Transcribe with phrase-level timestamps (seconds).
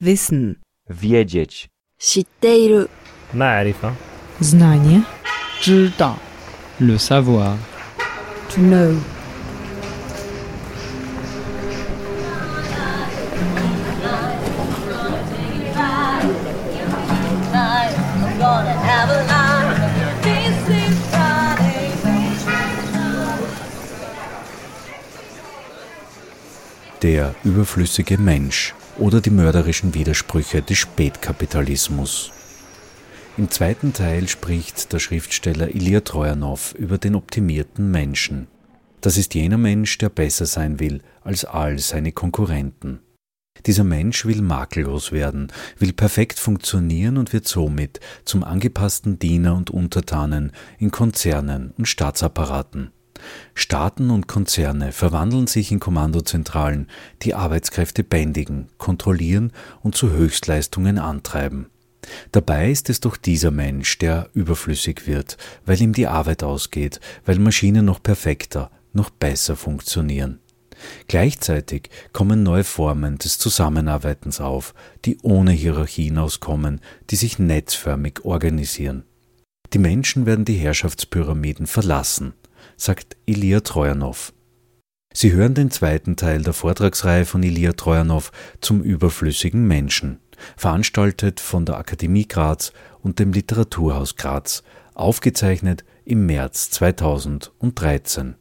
[0.00, 0.56] Wissen.
[0.90, 2.90] wiedzieć, 知っている
[3.32, 3.92] معرفة
[4.40, 5.02] Знание.
[5.62, 6.16] 知道，
[6.80, 7.56] le savoir，
[8.50, 9.00] To know.
[27.02, 32.31] Der überflüssige Mensch oder die mörderischen Widersprüche des Spätkapitalismus.
[33.37, 38.47] Im zweiten Teil spricht der Schriftsteller Ilya Trojanow über den optimierten Menschen.
[38.99, 42.99] Das ist jener Mensch, der besser sein will als all seine Konkurrenten.
[43.65, 49.69] Dieser Mensch will makellos werden, will perfekt funktionieren und wird somit zum angepassten Diener und
[49.69, 52.91] Untertanen in Konzernen und Staatsapparaten.
[53.53, 56.87] Staaten und Konzerne verwandeln sich in Kommandozentralen,
[57.21, 59.51] die Arbeitskräfte bändigen, kontrollieren
[59.81, 61.67] und zu Höchstleistungen antreiben.
[62.31, 67.39] Dabei ist es doch dieser Mensch, der überflüssig wird, weil ihm die Arbeit ausgeht, weil
[67.39, 70.39] Maschinen noch perfekter, noch besser funktionieren.
[71.07, 74.73] Gleichzeitig kommen neue Formen des Zusammenarbeitens auf,
[75.05, 79.03] die ohne Hierarchien auskommen, die sich netzförmig organisieren.
[79.73, 82.33] Die Menschen werden die Herrschaftspyramiden verlassen,
[82.79, 84.33] sagt Ilya Trojanow.
[85.13, 90.21] Sie hören den zweiten Teil der Vortragsreihe von Ilya Trojanow zum überflüssigen Menschen,
[90.55, 92.71] veranstaltet von der Akademie Graz
[93.01, 94.63] und dem Literaturhaus Graz,
[94.93, 98.35] aufgezeichnet im März 2013.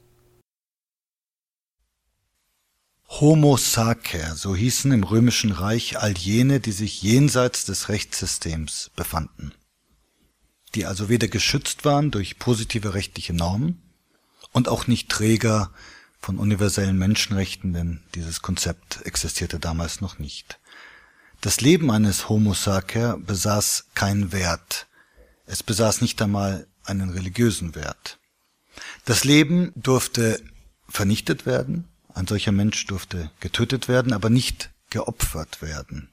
[3.08, 9.52] Homo sacer, so hießen im römischen Reich all jene, die sich jenseits des Rechtssystems befanden,
[10.75, 13.83] die also weder geschützt waren durch positive rechtliche Normen
[14.59, 15.70] und auch nicht Träger
[16.20, 20.59] von universellen Menschenrechten, denn dieses Konzept existierte damals noch nicht.
[21.41, 24.89] Das Leben eines Homo sacer besaß keinen Wert.
[25.47, 28.19] Es besaß nicht einmal einen religiösen Wert.
[29.05, 30.42] Das Leben durfte
[30.89, 36.08] vernichtet werden, ein solcher Mensch durfte getötet werden, aber nicht geopfert werden.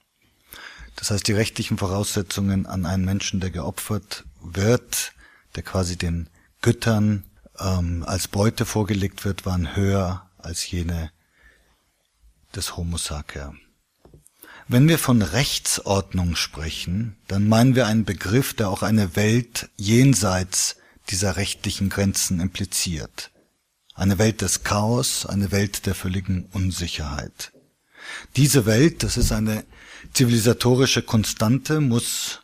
[0.96, 5.14] Das heißt, die rechtlichen Voraussetzungen an einen Menschen, der geopfert wird,
[5.56, 6.30] der quasi den
[6.62, 7.24] Göttern
[7.60, 11.12] ähm, als Beute vorgelegt wird, waren höher als jene
[12.56, 13.54] des Homo sacer.
[14.68, 20.78] Wenn wir von Rechtsordnung sprechen, dann meinen wir einen Begriff, der auch eine Welt jenseits
[21.10, 23.32] dieser rechtlichen Grenzen impliziert.
[23.94, 27.52] Eine Welt des Chaos, eine Welt der völligen Unsicherheit.
[28.36, 29.66] Diese Welt, das ist eine
[30.14, 32.42] zivilisatorische Konstante, muss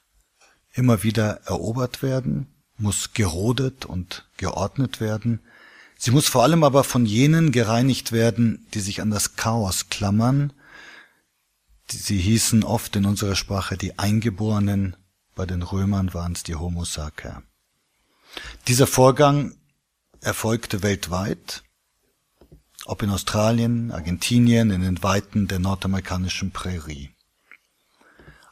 [0.73, 2.47] immer wieder erobert werden,
[2.81, 5.40] muss gerodet und geordnet werden.
[5.97, 10.52] Sie muss vor allem aber von jenen gereinigt werden, die sich an das Chaos klammern.
[11.90, 14.96] Sie hießen oft in unserer Sprache die Eingeborenen,
[15.36, 17.44] bei den Römern waren es die Homo sacer.
[18.68, 19.56] Dieser Vorgang
[20.22, 21.63] erfolgte weltweit,
[22.86, 27.12] ob in Australien, Argentinien, in den Weiten der nordamerikanischen Prärie.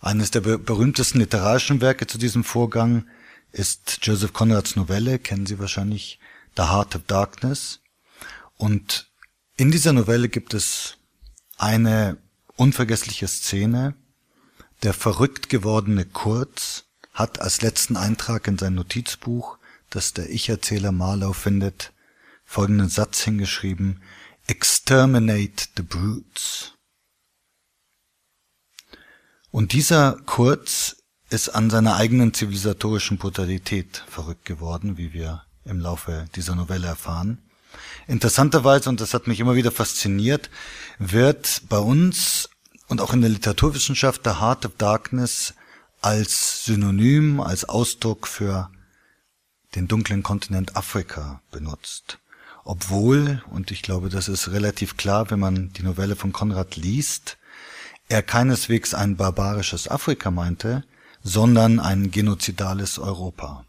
[0.02, 3.08] Eines der berühmtesten literarischen Werke zu diesem Vorgang
[3.52, 6.20] ist Joseph Conrads Novelle, kennen Sie wahrscheinlich,
[6.56, 7.80] The Heart of Darkness.
[8.58, 9.10] Und
[9.56, 10.98] in dieser Novelle gibt es
[11.58, 12.18] eine
[12.56, 13.96] unvergessliche Szene.
[14.84, 19.58] Der verrückt gewordene Kurz hat als letzten Eintrag in sein Notizbuch,
[19.90, 21.92] das der Ich-Erzähler Marlow findet,
[22.46, 24.02] folgenden Satz hingeschrieben,
[24.48, 26.74] Exterminate the brutes.
[29.52, 30.99] Und dieser Kurz
[31.30, 37.38] ist an seiner eigenen zivilisatorischen Brutalität verrückt geworden, wie wir im Laufe dieser Novelle erfahren.
[38.08, 40.50] Interessanterweise, und das hat mich immer wieder fasziniert,
[40.98, 42.50] wird bei uns
[42.88, 45.54] und auch in der Literaturwissenschaft der Heart of Darkness
[46.02, 48.72] als Synonym, als Ausdruck für
[49.76, 52.18] den dunklen Kontinent Afrika benutzt.
[52.64, 57.38] Obwohl, und ich glaube, das ist relativ klar, wenn man die Novelle von Konrad liest,
[58.08, 60.84] er keineswegs ein barbarisches Afrika meinte,
[61.24, 63.66] sondern ein genozidales Europa.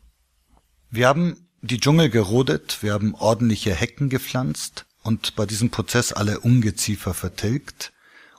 [0.91, 6.41] Wir haben die Dschungel gerodet, wir haben ordentliche Hecken gepflanzt und bei diesem Prozess alle
[6.41, 7.93] Ungeziefer vertilgt,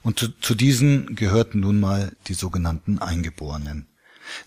[0.04, 3.88] und zu, zu diesen gehörten nun mal die sogenannten Eingeborenen.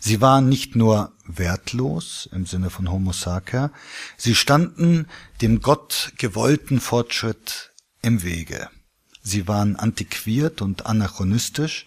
[0.00, 3.70] Sie waren nicht nur wertlos im Sinne von Homo sacer,
[4.16, 5.06] sie standen
[5.42, 7.72] dem Gott gewollten Fortschritt
[8.02, 8.68] im Wege.
[9.26, 11.86] Sie waren antiquiert und anachronistisch.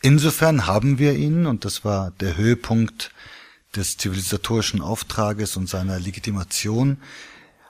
[0.00, 3.12] Insofern haben wir ihnen, und das war der Höhepunkt
[3.76, 6.96] des zivilisatorischen Auftrages und seiner Legitimation,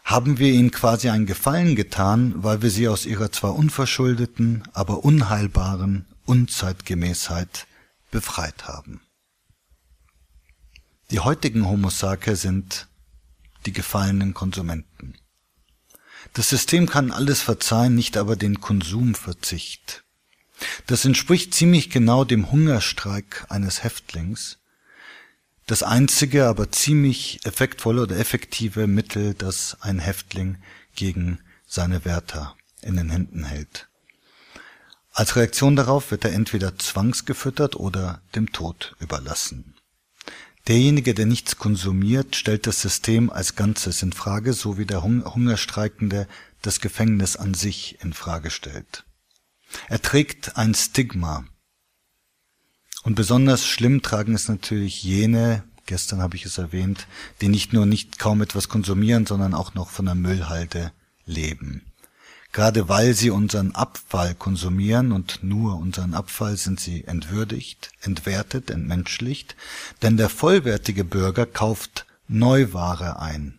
[0.05, 5.05] haben wir ihnen quasi einen Gefallen getan, weil wir sie aus ihrer zwar unverschuldeten, aber
[5.05, 7.67] unheilbaren Unzeitgemäßheit
[8.13, 9.01] befreit haben.
[11.11, 12.87] Die heutigen Homo sacer sind
[13.67, 14.88] die gefallenen Konsumenten.
[16.33, 20.05] Das System kann alles verzeihen, nicht aber den Konsumverzicht.
[20.87, 24.59] Das entspricht ziemlich genau dem Hungerstreik eines Häftlings,
[25.67, 30.57] das einzige, aber ziemlich effektvolle oder effektive Mittel, das ein Häftling
[30.95, 33.89] gegen seine Wärter in den Händen hält.
[35.13, 39.75] Als Reaktion darauf wird er entweder zwangsgefüttert oder dem Tod überlassen.
[40.69, 46.29] Derjenige, der nichts konsumiert, stellt das System als Ganzes in Frage, so wie der Hungerstreikende
[46.61, 49.05] das Gefängnis an sich in Frage stellt.
[49.89, 51.47] Er trägt ein Stigma.
[53.03, 57.07] Und besonders schlimm tragen es natürlich jene, gestern habe ich es erwähnt,
[57.41, 60.93] die nicht nur nicht kaum etwas konsumieren, sondern auch noch von der Müllhalde
[61.25, 61.88] leben.
[62.53, 69.55] Gerade weil sie unseren Abfall konsumieren und nur unseren Abfall sind sie entwürdigt, entwertet, entmenschlicht,
[70.03, 73.59] denn der vollwertige Bürger kauft Neuware ein.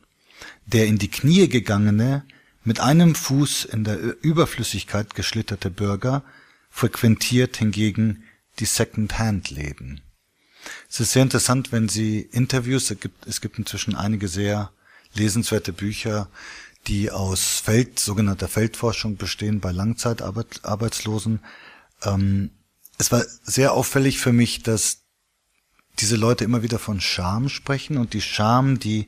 [0.66, 2.24] Der in die Knie gegangene,
[2.64, 6.24] mit einem Fuß in der Überflüssigkeit geschlitterte Bürger
[6.70, 8.24] frequentiert hingegen
[8.60, 10.02] die Second-Hand-Läden.
[10.90, 14.72] Es ist sehr interessant, wenn Sie Interviews, es gibt, es gibt inzwischen einige sehr
[15.14, 16.28] lesenswerte Bücher,
[16.90, 21.40] die aus Feld, sogenannter Feldforschung bestehen bei Langzeitarbeitslosen.
[22.04, 22.50] Ähm,
[22.98, 25.04] es war sehr auffällig für mich, dass
[26.00, 29.08] diese Leute immer wieder von Scham sprechen und die Scham, die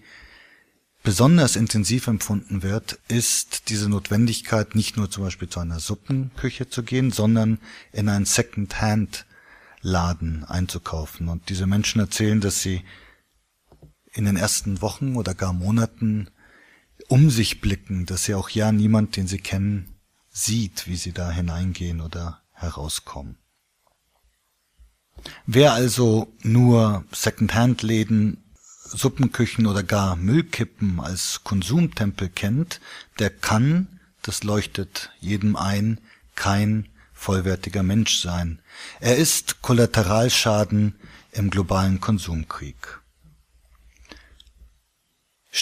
[1.04, 6.84] besonders intensiv empfunden wird, ist diese Notwendigkeit, nicht nur zum Beispiel zu einer Suppenküche zu
[6.84, 7.58] gehen, sondern
[7.92, 11.30] in einen Second-Hand-Laden einzukaufen.
[11.30, 12.84] Und diese Menschen erzählen, dass sie
[14.14, 16.30] in den ersten Wochen oder gar Monaten
[17.12, 19.94] um sich blicken, dass ja auch ja niemand, den sie kennen,
[20.30, 23.38] sieht, wie sie da hineingehen oder herauskommen.
[25.46, 28.42] Wer also nur Secondhand-Läden,
[28.86, 32.80] Suppenküchen oder gar Müllkippen als Konsumtempel kennt,
[33.20, 36.00] der kann, das leuchtet jedem ein,
[36.36, 38.62] kein vollwertiger Mensch sein.
[39.02, 40.96] Er ist Kollateralschaden
[41.34, 43.01] im globalen Konsumkrieg.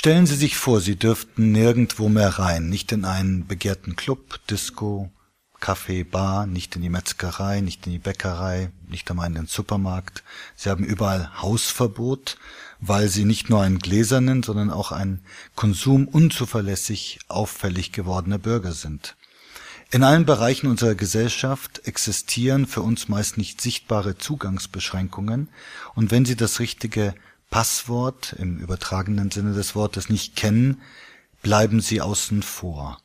[0.01, 5.11] Stellen Sie sich vor, Sie dürften nirgendwo mehr rein, nicht in einen begehrten Club, Disco,
[5.59, 10.23] Café, Bar, nicht in die Metzgerei, nicht in die Bäckerei, nicht einmal in den Supermarkt.
[10.55, 12.37] Sie haben überall Hausverbot,
[12.79, 15.19] weil Sie nicht nur ein gläsernen, sondern auch ein
[15.55, 19.17] Konsum unzuverlässig auffällig gewordener Bürger sind.
[19.91, 25.49] In allen Bereichen unserer Gesellschaft existieren für uns meist nicht sichtbare Zugangsbeschränkungen,
[25.93, 27.15] und wenn Sie das richtige
[27.49, 30.81] Passwort im übertragenen Sinne des Wortes nicht kennen,
[31.41, 32.99] bleiben sie außen vor.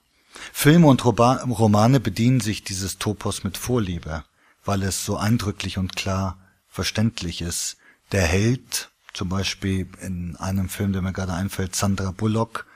[0.52, 4.24] Filme und Romane bedienen sich dieses Topos mit Vorliebe,
[4.64, 6.38] weil es so eindrücklich und klar
[6.68, 7.76] verständlich ist.
[8.12, 12.66] Der Held, zum Beispiel in einem Film, der mir gerade einfällt, Sandra Bullock,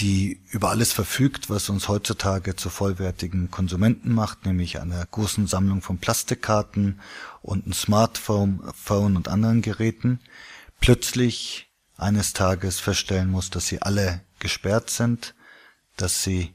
[0.00, 5.82] die über alles verfügt, was uns heutzutage zu vollwertigen Konsumenten macht, nämlich eine großen Sammlung
[5.82, 7.00] von Plastikkarten
[7.42, 10.20] und ein Smartphone Phone und anderen Geräten
[10.82, 15.34] plötzlich eines Tages feststellen muss, dass sie alle gesperrt sind,
[15.96, 16.52] dass sie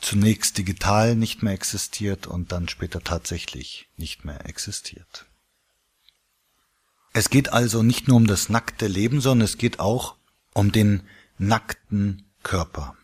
[0.00, 5.26] zunächst digital nicht mehr existiert und dann später tatsächlich nicht mehr existiert.
[7.12, 10.14] Es geht also nicht nur um das nackte Leben, sondern es geht auch
[10.52, 11.02] um den
[11.38, 12.96] nackten Körper.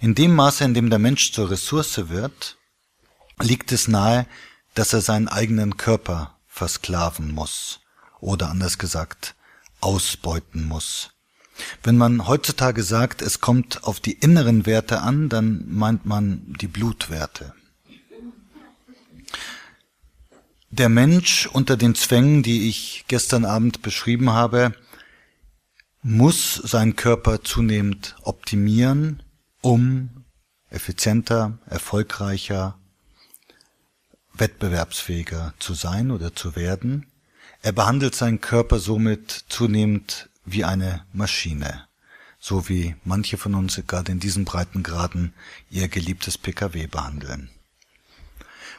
[0.00, 2.58] In dem Maße, in dem der Mensch zur Ressource wird,
[3.40, 4.26] liegt es nahe,
[4.74, 7.80] dass er seinen eigenen Körper versklaven muss.
[8.20, 9.34] Oder anders gesagt,
[9.80, 11.10] ausbeuten muss.
[11.82, 16.68] Wenn man heutzutage sagt, es kommt auf die inneren Werte an, dann meint man die
[16.68, 17.54] Blutwerte.
[20.70, 24.74] Der Mensch unter den Zwängen, die ich gestern Abend beschrieben habe,
[26.02, 29.22] muss seinen Körper zunehmend optimieren,
[29.62, 30.24] um
[30.70, 32.78] effizienter, erfolgreicher,
[34.34, 37.06] wettbewerbsfähiger zu sein oder zu werden.
[37.62, 41.86] Er behandelt seinen Körper somit zunehmend wie eine Maschine,
[42.38, 45.32] so wie manche von uns gerade in diesen Breitengraden
[45.70, 47.50] ihr geliebtes Pkw behandeln.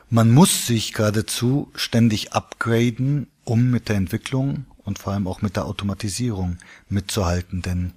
[0.09, 5.55] Man muss sich geradezu ständig upgraden, um mit der Entwicklung und vor allem auch mit
[5.55, 6.57] der Automatisierung
[6.87, 7.93] mitzuhalten, denn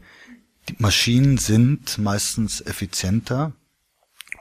[0.68, 3.52] die Maschinen sind meistens effizienter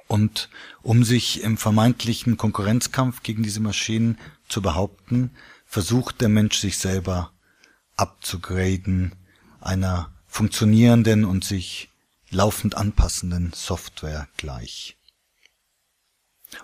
[0.07, 0.49] und
[0.81, 4.17] um sich im vermeintlichen Konkurrenzkampf gegen diese Maschinen
[4.49, 5.31] zu behaupten,
[5.71, 7.31] versucht der Mensch sich selber
[7.95, 9.15] abzugraden
[9.61, 11.87] einer funktionierenden und sich
[12.29, 14.97] laufend anpassenden Software gleich.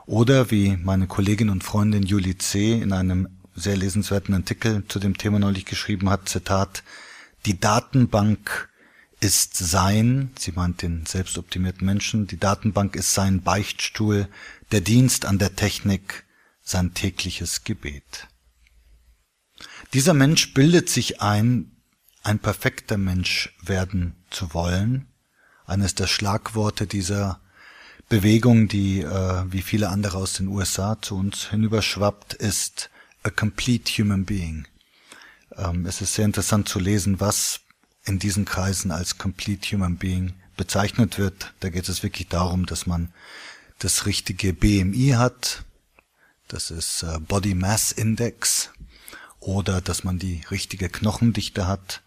[0.06, 2.74] Oder wie meine Kollegin und Freundin Julie C.
[2.74, 6.84] in einem sehr lesenswerten Artikel zu dem Thema neulich geschrieben hat, Zitat,
[7.46, 8.68] die Datenbank
[9.22, 14.28] ist sein, sie meint den selbstoptimierten Menschen, die Datenbank ist sein Beichtstuhl,
[14.74, 16.26] der Dienst an der Technik,
[16.62, 18.28] sein tägliches Gebet.
[19.94, 21.72] Dieser Mensch bildet sich ein,
[22.24, 25.08] ein perfekter Mensch werden zu wollen.
[25.66, 27.40] Eines der Schlagworte dieser
[28.10, 32.90] Bewegung, die äh, wie viele andere aus den USA zu uns hinüberschwappt, ist
[33.24, 34.68] a complete human being.
[35.56, 37.62] Ähm, es ist sehr interessant zu lesen, was
[38.06, 41.54] in diesen Kreisen als complete human being bezeichnet wird.
[41.60, 43.14] Da geht es wirklich darum, dass man
[43.80, 45.64] das richtige BMI hat,
[46.48, 48.72] das ist äh, Body Mass Index,
[49.40, 52.02] oder dass man die richtige Knochendichte hat.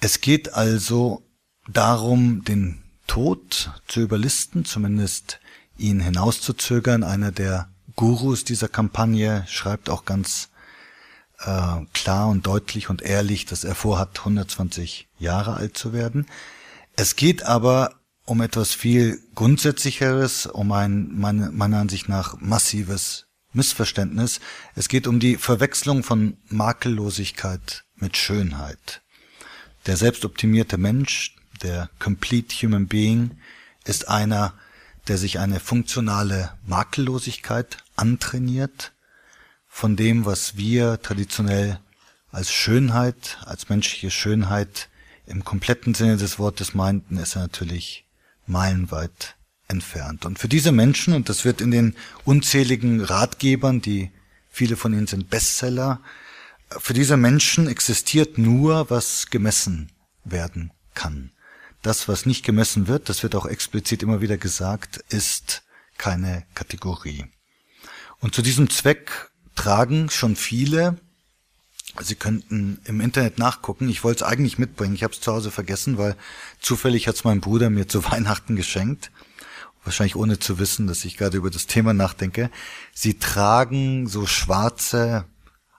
[0.00, 1.22] Es geht also
[1.68, 5.40] darum, den Tod zu überlisten, zumindest
[5.76, 7.02] ihn hinauszuzögern.
[7.02, 10.50] Einer der Gurus dieser Kampagne schreibt auch ganz
[11.40, 16.26] äh, klar und deutlich und ehrlich, dass er vorhat, 120 Jahre alt zu werden.
[16.96, 24.40] Es geht aber um etwas viel Grundsätzlicheres, um ein meine, meiner Ansicht nach massives Missverständnis.
[24.74, 29.02] Es geht um die Verwechslung von Makellosigkeit mit Schönheit.
[29.86, 33.38] Der selbstoptimierte Mensch, der Complete Human Being,
[33.84, 34.54] ist einer,
[35.08, 38.92] der sich eine funktionale Makellosigkeit antrainiert,
[39.66, 41.80] von dem, was wir traditionell
[42.30, 44.88] als Schönheit, als menschliche Schönheit
[45.26, 48.04] im kompletten Sinne des Wortes meinten, ist er natürlich
[48.46, 49.37] meilenweit
[49.68, 50.24] entfernt.
[50.24, 51.94] Und für diese Menschen, und das wird in den
[52.24, 54.10] unzähligen Ratgebern, die
[54.50, 56.00] viele von ihnen sind Bestseller,
[56.70, 59.90] für diese Menschen existiert nur, was gemessen
[60.24, 61.30] werden kann.
[61.82, 65.62] Das, was nicht gemessen wird, das wird auch explizit immer wieder gesagt, ist
[65.96, 67.26] keine Kategorie.
[68.20, 70.98] Und zu diesem Zweck tragen schon viele,
[72.00, 73.88] Sie könnten im Internet nachgucken.
[73.88, 74.94] Ich wollte es eigentlich mitbringen.
[74.94, 76.16] Ich habe es zu Hause vergessen, weil
[76.60, 79.10] zufällig hat es mein Bruder mir zu Weihnachten geschenkt.
[79.88, 82.50] Wahrscheinlich ohne zu wissen, dass ich gerade über das Thema nachdenke.
[82.92, 85.24] Sie tragen so schwarze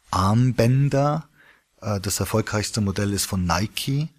[0.09, 1.29] Armbänder.
[1.79, 4.09] Äh, das erfolgreichste Modell ist von Nike.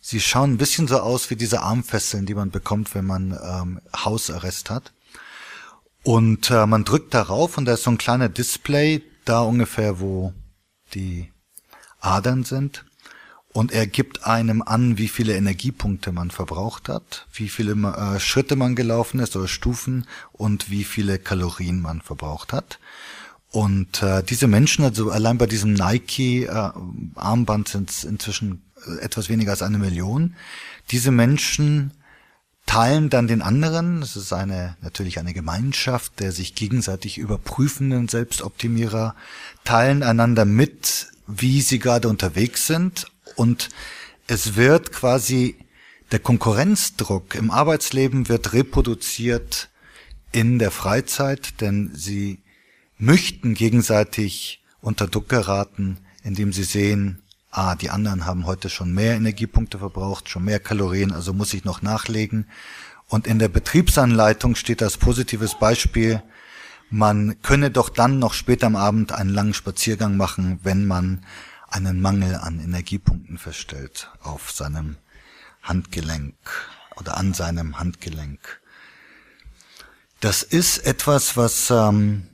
[0.00, 3.80] Sie schauen ein bisschen so aus wie diese Armfesseln, die man bekommt, wenn man ähm,
[3.94, 4.92] Hausarrest hat.
[6.02, 10.32] Und äh, man drückt darauf und da ist so ein kleiner Display, da ungefähr, wo
[10.94, 11.30] die
[12.00, 12.84] Adern sind.
[13.58, 18.54] Und er gibt einem an, wie viele Energiepunkte man verbraucht hat, wie viele äh, Schritte
[18.54, 22.78] man gelaufen ist oder Stufen und wie viele Kalorien man verbraucht hat.
[23.50, 29.28] Und äh, diese Menschen, also allein bei diesem Nike-Armband äh, sind es inzwischen äh, etwas
[29.28, 30.36] weniger als eine Million.
[30.92, 31.90] Diese Menschen
[32.64, 39.16] teilen dann den anderen, es ist eine, natürlich eine Gemeinschaft der sich gegenseitig überprüfenden Selbstoptimierer,
[39.64, 43.70] teilen einander mit, wie sie gerade unterwegs sind und
[44.26, 45.56] es wird quasi
[46.10, 49.68] der Konkurrenzdruck im Arbeitsleben wird reproduziert
[50.32, 52.38] in der Freizeit, denn sie
[52.98, 59.14] möchten gegenseitig unter Druck geraten, indem sie sehen, ah, die anderen haben heute schon mehr
[59.14, 62.46] Energiepunkte verbraucht, schon mehr Kalorien, also muss ich noch nachlegen.
[63.08, 66.22] Und in der Betriebsanleitung steht das positives Beispiel,
[66.90, 71.20] man könne doch dann noch später am Abend einen langen Spaziergang machen, wenn man
[71.68, 74.96] einen Mangel an Energiepunkten feststellt auf seinem
[75.62, 76.34] Handgelenk
[76.96, 78.60] oder an seinem Handgelenk.
[80.20, 82.26] Das ist etwas, was, ähm,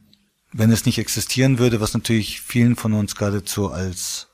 [0.52, 4.28] wenn es nicht existieren würde, was natürlich vielen von uns geradezu als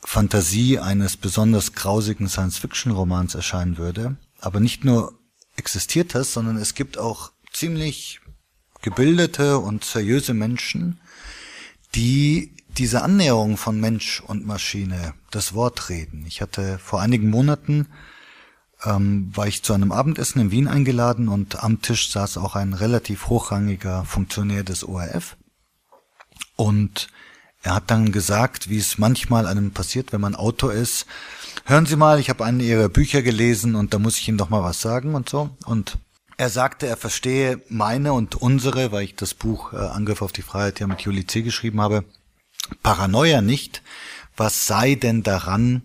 [0.00, 4.16] Fantasie eines besonders grausigen Science-Fiction-Romans erscheinen würde.
[4.40, 5.18] Aber nicht nur
[5.56, 8.20] existiert das, sondern es gibt auch ziemlich
[8.82, 11.00] gebildete und seriöse Menschen,
[11.94, 16.24] die diese Annäherung von Mensch und Maschine das Wort reden.
[16.26, 17.88] Ich hatte vor einigen Monaten
[18.84, 22.74] ähm, war ich zu einem Abendessen in Wien eingeladen und am Tisch saß auch ein
[22.74, 25.36] relativ hochrangiger Funktionär des ORF
[26.56, 27.08] und
[27.62, 31.06] er hat dann gesagt, wie es manchmal einem passiert, wenn man Autor ist.
[31.64, 34.50] Hören Sie mal, ich habe einen Ihrer Bücher gelesen und da muss ich Ihnen doch
[34.50, 35.50] mal was sagen und so.
[35.64, 35.98] Und
[36.36, 40.42] er sagte, er verstehe meine und unsere, weil ich das Buch äh, Angriff auf die
[40.42, 41.42] Freiheit ja mit Juli C.
[41.42, 42.04] geschrieben habe,
[42.82, 43.82] Paranoia nicht.
[44.36, 45.82] Was sei denn daran,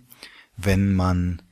[0.56, 1.42] wenn man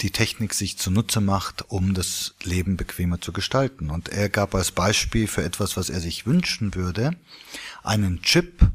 [0.00, 3.90] die Technik sich zunutze macht, um das Leben bequemer zu gestalten.
[3.90, 7.16] Und er gab als Beispiel für etwas, was er sich wünschen würde,
[7.82, 8.68] einen Chip,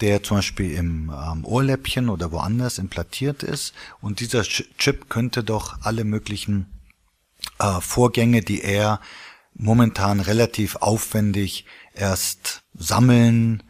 [0.00, 3.74] der zum Beispiel im ähm, Ohrläppchen oder woanders implantiert ist.
[4.00, 6.66] Und dieser Chip könnte doch alle möglichen
[7.58, 9.00] äh, Vorgänge, die er
[9.54, 13.62] momentan relativ aufwendig erst sammeln,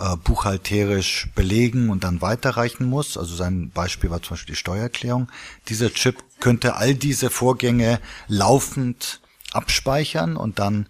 [0.00, 3.18] äh, buchhalterisch belegen und dann weiterreichen muss.
[3.18, 5.28] Also sein Beispiel war zum Beispiel die Steuererklärung.
[5.68, 9.20] Dieser Chip könnte all diese Vorgänge laufend
[9.52, 10.86] abspeichern und dann,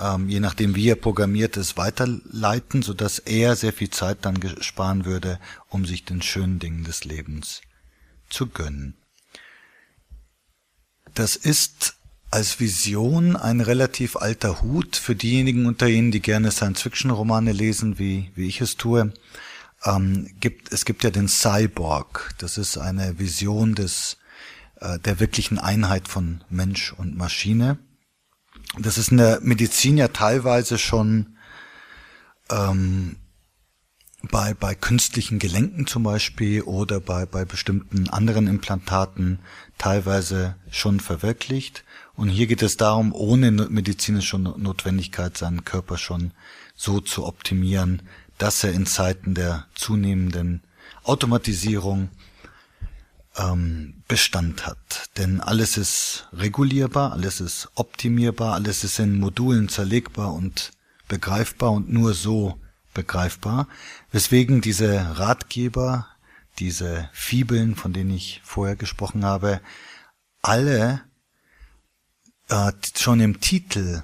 [0.00, 5.04] ähm, je nachdem wie er programmiert ist, weiterleiten, sodass er sehr viel Zeit dann sparen
[5.04, 5.38] würde,
[5.68, 7.60] um sich den schönen Dingen des Lebens
[8.28, 8.96] zu gönnen.
[11.14, 11.97] Das ist
[12.30, 18.30] als Vision ein relativ alter Hut für diejenigen unter Ihnen, die gerne Science-Fiction-Romane lesen, wie,
[18.34, 19.12] wie ich es tue.
[19.84, 22.34] Ähm, gibt, es gibt ja den Cyborg.
[22.38, 24.18] Das ist eine Vision des,
[24.80, 27.78] äh, der wirklichen Einheit von Mensch und Maschine.
[28.78, 31.38] Das ist in der Medizin ja teilweise schon
[32.50, 33.16] ähm,
[34.22, 39.38] bei, bei künstlichen Gelenken zum Beispiel oder bei, bei bestimmten anderen Implantaten
[39.78, 41.84] teilweise schon verwirklicht.
[42.18, 46.32] Und hier geht es darum, ohne medizinische Notwendigkeit seinen Körper schon
[46.74, 48.02] so zu optimieren,
[48.38, 50.64] dass er in Zeiten der zunehmenden
[51.04, 52.08] Automatisierung
[53.36, 55.10] ähm, Bestand hat.
[55.16, 60.72] Denn alles ist regulierbar, alles ist optimierbar, alles ist in Modulen zerlegbar und
[61.06, 62.58] begreifbar und nur so
[62.94, 63.68] begreifbar,
[64.10, 66.08] weswegen diese Ratgeber,
[66.58, 69.60] diese Fibeln, von denen ich vorher gesprochen habe,
[70.42, 71.02] alle
[72.48, 74.02] äh, schon im Titel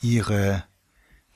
[0.00, 0.64] ihre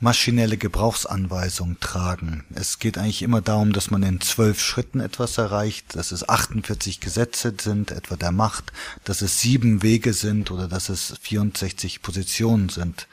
[0.00, 2.46] maschinelle Gebrauchsanweisung tragen.
[2.54, 7.00] Es geht eigentlich immer darum, dass man in zwölf Schritten etwas erreicht, dass es 48
[7.00, 8.72] Gesetze sind, etwa der Macht,
[9.04, 13.08] dass es sieben Wege sind oder dass es 64 Positionen sind.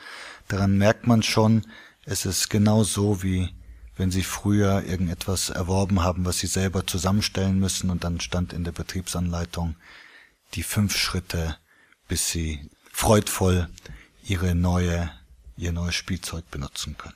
[0.48, 1.64] Daran merkt man schon,
[2.06, 3.50] es ist genau so, wie
[3.98, 8.64] wenn Sie früher irgendetwas erworben haben, was Sie selber zusammenstellen müssen und dann stand in
[8.64, 9.76] der Betriebsanleitung
[10.54, 11.58] die fünf Schritte,
[12.08, 13.70] bis Sie freudvoll
[14.24, 15.12] ihre neue,
[15.56, 17.14] ihr neues Spielzeug benutzen können.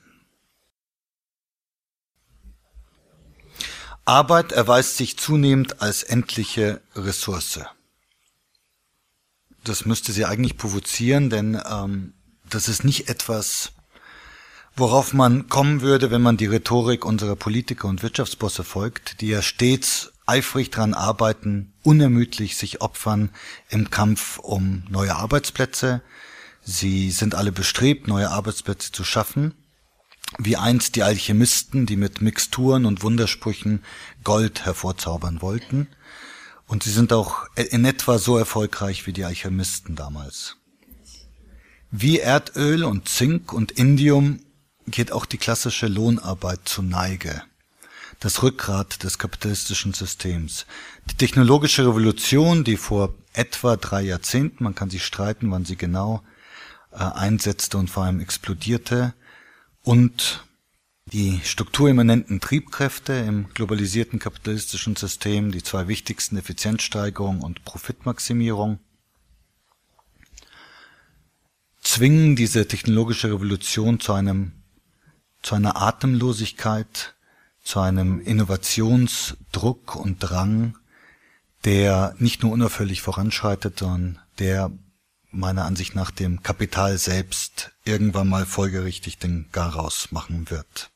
[4.04, 7.58] Arbeit erweist sich zunehmend als endliche Ressource.
[9.64, 12.14] Das müsste sie eigentlich provozieren, denn ähm,
[12.48, 13.72] das ist nicht etwas,
[14.76, 19.42] worauf man kommen würde, wenn man die Rhetorik unserer Politiker und Wirtschaftsbosse folgt, die ja
[19.42, 23.30] stets eifrig dran arbeiten, unermüdlich sich opfern
[23.68, 26.02] im Kampf um neue Arbeitsplätze.
[26.62, 29.54] Sie sind alle bestrebt, neue Arbeitsplätze zu schaffen,
[30.38, 33.82] wie einst die Alchemisten, die mit Mixturen und Wundersprüchen
[34.22, 35.88] Gold hervorzaubern wollten.
[36.66, 40.56] Und sie sind auch in etwa so erfolgreich wie die Alchemisten damals.
[41.90, 44.40] Wie Erdöl und Zink und Indium
[44.86, 47.42] geht auch die klassische Lohnarbeit zu Neige
[48.22, 50.64] das Rückgrat des kapitalistischen Systems.
[51.10, 56.22] Die technologische Revolution, die vor etwa drei Jahrzehnten, man kann sich streiten, wann sie genau
[56.92, 59.14] äh, einsetzte und vor allem explodierte,
[59.82, 60.44] und
[61.06, 68.78] die strukturimmanenten Triebkräfte im globalisierten kapitalistischen System, die zwei wichtigsten Effizienzsteigerung und Profitmaximierung,
[71.80, 74.52] zwingen diese technologische Revolution zu einem,
[75.42, 77.16] zu einer Atemlosigkeit,
[77.62, 80.76] zu einem Innovationsdruck und Drang,
[81.64, 84.70] der nicht nur unaufhörlich voranschreitet, sondern der
[85.30, 90.90] meiner Ansicht nach dem Kapital selbst irgendwann mal folgerichtig den Garaus machen wird.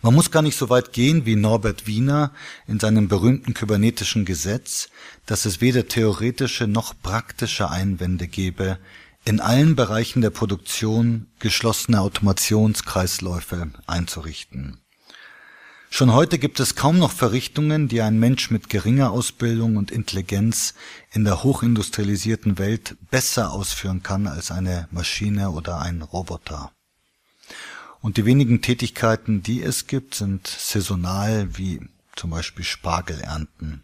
[0.00, 2.32] Man muss gar nicht so weit gehen wie Norbert Wiener
[2.66, 4.88] in seinem berühmten kybernetischen Gesetz,
[5.26, 8.78] dass es weder theoretische noch praktische Einwände gebe,
[9.26, 14.80] in allen Bereichen der Produktion geschlossene Automationskreisläufe einzurichten.
[15.90, 20.74] Schon heute gibt es kaum noch Verrichtungen, die ein Mensch mit geringer Ausbildung und Intelligenz
[21.12, 26.72] in der hochindustrialisierten Welt besser ausführen kann als eine Maschine oder ein Roboter.
[28.00, 31.80] Und die wenigen Tätigkeiten, die es gibt, sind saisonal wie
[32.14, 33.82] zum Beispiel Spargel ernten.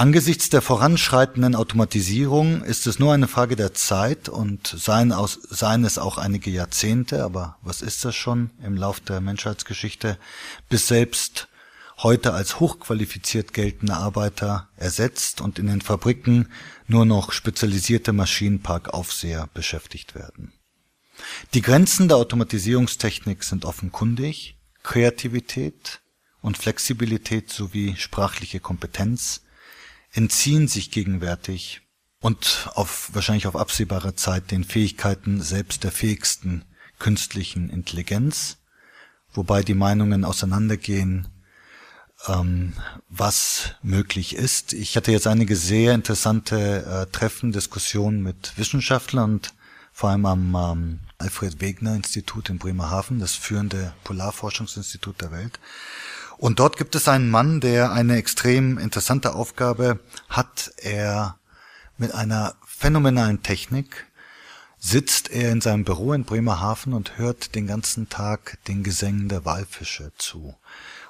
[0.00, 5.84] Angesichts der voranschreitenden Automatisierung ist es nur eine Frage der Zeit und seien, aus, seien
[5.84, 10.16] es auch einige Jahrzehnte, aber was ist das schon im Lauf der Menschheitsgeschichte,
[10.70, 11.48] bis selbst
[11.98, 16.48] heute als hochqualifiziert geltende Arbeiter ersetzt und in den Fabriken
[16.86, 20.54] nur noch spezialisierte Maschinenparkaufseher beschäftigt werden.
[21.52, 26.00] Die Grenzen der Automatisierungstechnik sind offenkundig, Kreativität
[26.40, 29.42] und Flexibilität sowie sprachliche Kompetenz
[30.12, 31.82] entziehen sich gegenwärtig
[32.20, 36.64] und auf wahrscheinlich auf absehbare Zeit den Fähigkeiten selbst der fähigsten
[36.98, 38.58] künstlichen Intelligenz,
[39.32, 41.28] wobei die Meinungen auseinandergehen,
[42.28, 42.74] ähm,
[43.08, 44.74] was möglich ist.
[44.74, 49.54] Ich hatte jetzt einige sehr interessante äh, Treffen, Diskussionen mit Wissenschaftlern und
[49.92, 55.58] vor allem am ähm, Alfred Wegener Institut in Bremerhaven, das führende Polarforschungsinstitut der Welt.
[56.40, 60.00] Und dort gibt es einen Mann, der eine extrem interessante Aufgabe
[60.30, 60.72] hat.
[60.78, 61.38] Er
[61.98, 64.06] mit einer phänomenalen Technik
[64.78, 69.44] sitzt er in seinem Büro in Bremerhaven und hört den ganzen Tag den Gesängen der
[69.44, 70.56] Walfische zu.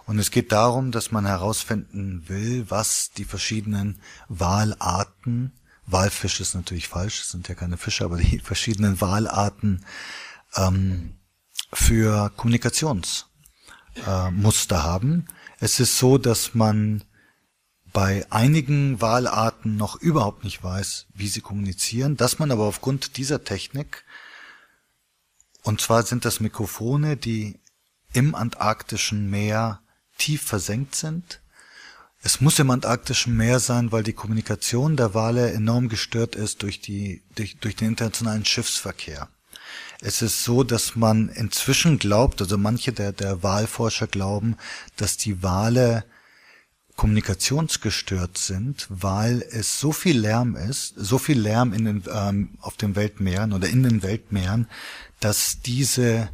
[0.05, 5.53] Und es geht darum, dass man herausfinden will, was die verschiedenen Walarten,
[5.87, 9.87] Walfisch ist natürlich falsch, es sind ja keine Fische, aber die verschiedenen Walarten
[10.57, 11.15] ähm,
[11.73, 13.30] für Kommunikationsmuster
[13.97, 15.27] äh, haben.
[15.59, 17.05] Es ist so, dass man
[17.93, 23.45] bei einigen Wahlarten noch überhaupt nicht weiß, wie sie kommunizieren, dass man aber aufgrund dieser
[23.45, 24.05] Technik,
[25.63, 27.59] und zwar sind das Mikrofone, die
[28.13, 29.81] im antarktischen Meer
[30.19, 31.41] tief versenkt sind.
[32.23, 36.81] Es muss im antarktischen Meer sein, weil die Kommunikation der Wale enorm gestört ist durch,
[36.81, 39.29] die, durch, durch den internationalen Schiffsverkehr.
[40.01, 44.57] Es ist so, dass man inzwischen glaubt, also manche der, der Walforscher glauben,
[44.97, 46.05] dass die Wale
[46.97, 52.77] kommunikationsgestört sind, weil es so viel Lärm ist, so viel Lärm in den, ähm, auf
[52.77, 54.69] den Weltmeeren oder in den Weltmeeren,
[55.21, 56.31] dass diese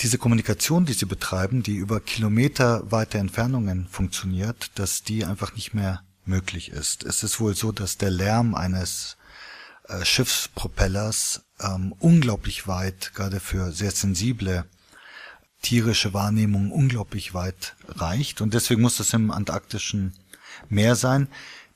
[0.00, 6.02] diese Kommunikation, die sie betreiben, die über kilometerweite Entfernungen funktioniert, dass die einfach nicht mehr
[6.24, 7.04] möglich ist.
[7.04, 9.16] Es ist wohl so, dass der Lärm eines
[9.88, 14.64] äh, Schiffspropellers ähm, unglaublich weit, gerade für sehr sensible
[15.62, 18.40] tierische Wahrnehmung unglaublich weit reicht.
[18.40, 20.12] Und deswegen muss das im antarktischen
[20.68, 21.28] Meer sein.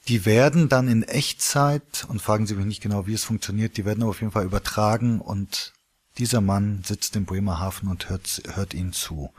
[0.09, 3.85] Die werden dann in Echtzeit, und fragen Sie mich nicht genau, wie es funktioniert, die
[3.85, 5.73] werden auf jeden Fall übertragen und
[6.19, 9.33] dieser Mann sitzt im Bremerhaven und hört, hört ihnen zu.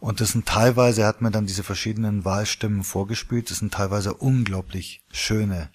[0.00, 4.14] Und das sind teilweise, er hat mir dann diese verschiedenen Wahlstimmen vorgespielt, das sind teilweise
[4.14, 5.70] unglaublich schöne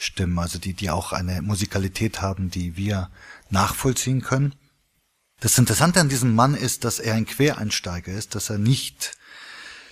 [0.00, 3.10] Stimmen, also die, die auch eine Musikalität haben, die wir
[3.50, 4.54] nachvollziehen können.
[5.40, 9.18] Das Interessante an diesem Mann ist, dass er ein Quereinsteiger ist, dass er nicht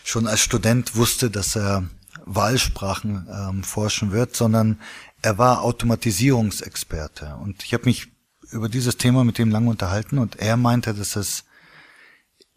[0.05, 1.89] schon als Student wusste, dass er
[2.25, 4.81] Wahlsprachen ähm, forschen wird, sondern
[5.21, 7.37] er war Automatisierungsexperte.
[7.37, 8.09] Und ich habe mich
[8.51, 11.45] über dieses Thema mit ihm lange unterhalten und er meinte, dass es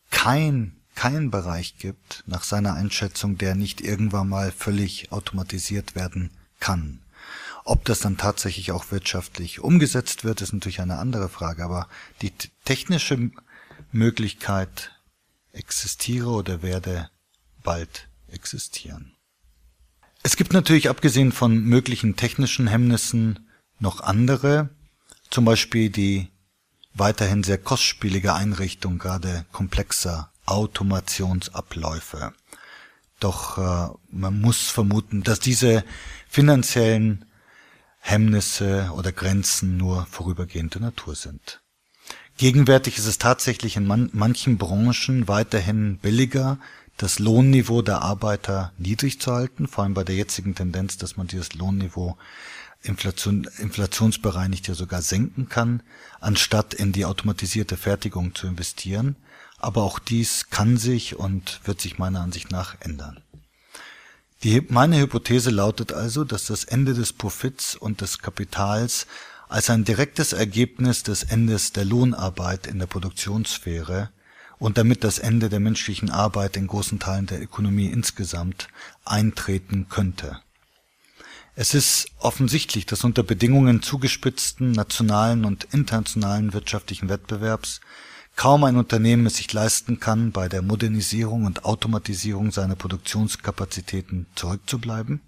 [0.10, 7.00] kein keinen Bereich gibt, nach seiner Einschätzung, der nicht irgendwann mal völlig automatisiert werden kann.
[7.64, 11.88] Ob das dann tatsächlich auch wirtschaftlich umgesetzt wird, ist natürlich eine andere Frage, aber
[12.22, 12.32] die
[12.66, 13.32] technische
[13.92, 14.92] Möglichkeit
[15.54, 17.10] existiere oder werde
[17.64, 19.14] bald existieren.
[20.24, 23.48] Es gibt natürlich abgesehen von möglichen technischen Hemmnissen
[23.80, 24.70] noch andere,
[25.30, 26.30] zum Beispiel die
[26.94, 32.34] weiterhin sehr kostspielige Einrichtung gerade komplexer Automationsabläufe.
[33.20, 35.84] Doch äh, man muss vermuten, dass diese
[36.28, 37.26] finanziellen
[38.02, 41.62] Hemmnisse oder Grenzen nur vorübergehende Natur sind.
[42.38, 46.58] Gegenwärtig ist es tatsächlich in man manchen Branchen weiterhin billiger,
[46.98, 51.28] das Lohnniveau der Arbeiter niedrig zu halten, vor allem bei der jetzigen Tendenz, dass man
[51.28, 52.18] dieses Lohnniveau
[52.84, 55.84] Inflation, inflationsbereinigt ja sogar senken kann,
[56.20, 59.16] anstatt in die automatisierte Fertigung zu investieren.
[59.60, 63.22] Aber auch dies kann sich und wird sich meiner Ansicht nach ändern.
[64.44, 69.06] Die, meine Hypothese lautet also, dass das Ende des Profits und des Kapitals
[69.50, 74.10] als ein direktes Ergebnis des Endes der Lohnarbeit in der Produktionssphäre
[74.58, 78.68] und damit das Ende der menschlichen Arbeit in großen Teilen der Ökonomie insgesamt
[79.06, 80.40] eintreten könnte.
[81.56, 87.82] Es ist offensichtlich, dass unter Bedingungen zugespitzten nationalen und internationalen wirtschaftlichen Wettbewerbs
[88.42, 95.22] kaum ein Unternehmen es sich leisten kann, bei der Modernisierung und Automatisierung seiner Produktionskapazitäten zurückzubleiben.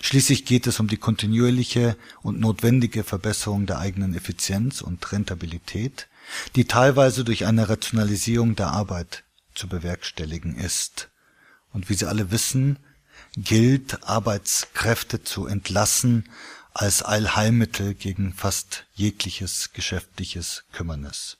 [0.00, 6.08] Schließlich geht es um die kontinuierliche und notwendige Verbesserung der eigenen Effizienz und Rentabilität,
[6.56, 9.22] die teilweise durch eine Rationalisierung der Arbeit
[9.54, 11.08] zu bewerkstelligen ist.
[11.72, 12.80] Und wie Sie alle wissen,
[13.36, 16.28] gilt, Arbeitskräfte zu entlassen
[16.74, 21.39] als Allheilmittel gegen fast jegliches geschäftliches Kümmernis.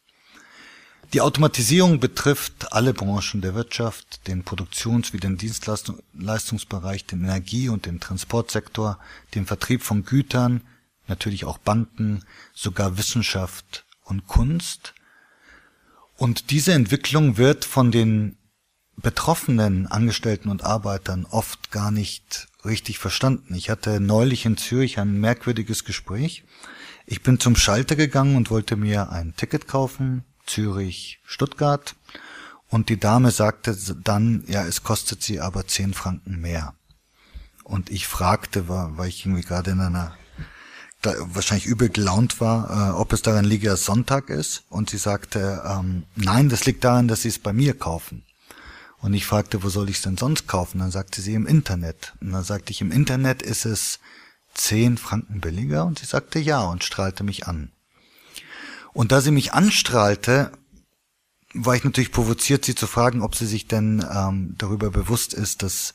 [1.12, 7.86] Die Automatisierung betrifft alle Branchen der Wirtschaft, den Produktions- wie den Dienstleistungsbereich, den Energie- und
[7.86, 8.96] den Transportsektor,
[9.34, 10.60] den Vertrieb von Gütern,
[11.08, 12.22] natürlich auch Banken,
[12.54, 14.94] sogar Wissenschaft und Kunst.
[16.16, 18.36] Und diese Entwicklung wird von den
[18.96, 23.56] betroffenen Angestellten und Arbeitern oft gar nicht richtig verstanden.
[23.56, 26.44] Ich hatte neulich in Zürich ein merkwürdiges Gespräch.
[27.04, 31.94] Ich bin zum Schalter gegangen und wollte mir ein Ticket kaufen Zürich, Stuttgart.
[32.68, 36.74] Und die Dame sagte dann, ja, es kostet sie aber zehn Franken mehr.
[37.64, 40.16] Und ich fragte, weil ich irgendwie gerade in einer
[41.02, 44.64] da wahrscheinlich übel gelaunt war, äh, ob es daran liege, dass Sonntag ist.
[44.68, 48.24] Und sie sagte, ähm, nein, das liegt daran, dass sie es bei mir kaufen.
[48.98, 50.78] Und ich fragte, wo soll ich es denn sonst kaufen?
[50.78, 52.14] Dann sagte sie im Internet.
[52.20, 53.98] Und dann sagte ich, im Internet ist es
[54.52, 55.86] zehn Franken billiger.
[55.86, 57.72] Und sie sagte ja und strahlte mich an.
[58.92, 60.52] Und da sie mich anstrahlte,
[61.52, 65.62] war ich natürlich provoziert, sie zu fragen, ob sie sich denn ähm, darüber bewusst ist,
[65.62, 65.94] dass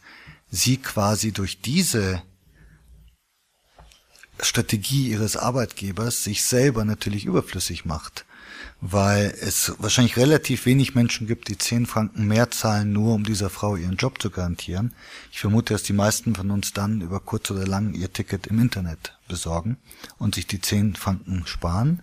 [0.49, 2.21] sie quasi durch diese
[4.39, 8.25] Strategie ihres Arbeitgebers sich selber natürlich überflüssig macht,
[8.81, 13.49] weil es wahrscheinlich relativ wenig Menschen gibt, die 10 Franken mehr zahlen, nur um dieser
[13.49, 14.93] Frau ihren Job zu garantieren.
[15.31, 18.59] Ich vermute, dass die meisten von uns dann über kurz oder lang ihr Ticket im
[18.59, 19.77] Internet besorgen
[20.17, 22.01] und sich die 10 Franken sparen.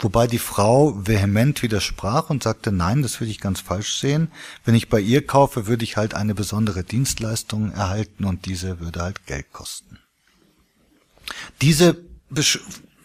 [0.00, 4.30] Wobei die Frau vehement widersprach und sagte, nein, das würde ich ganz falsch sehen.
[4.64, 9.02] Wenn ich bei ihr kaufe, würde ich halt eine besondere Dienstleistung erhalten und diese würde
[9.02, 9.98] halt Geld kosten.
[11.60, 11.96] Diese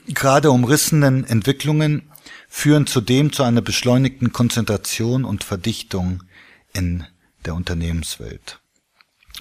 [0.08, 2.04] gerade umrissenen Entwicklungen
[2.48, 6.24] führen zudem zu einer beschleunigten Konzentration und Verdichtung
[6.74, 7.06] in
[7.46, 8.60] der Unternehmenswelt.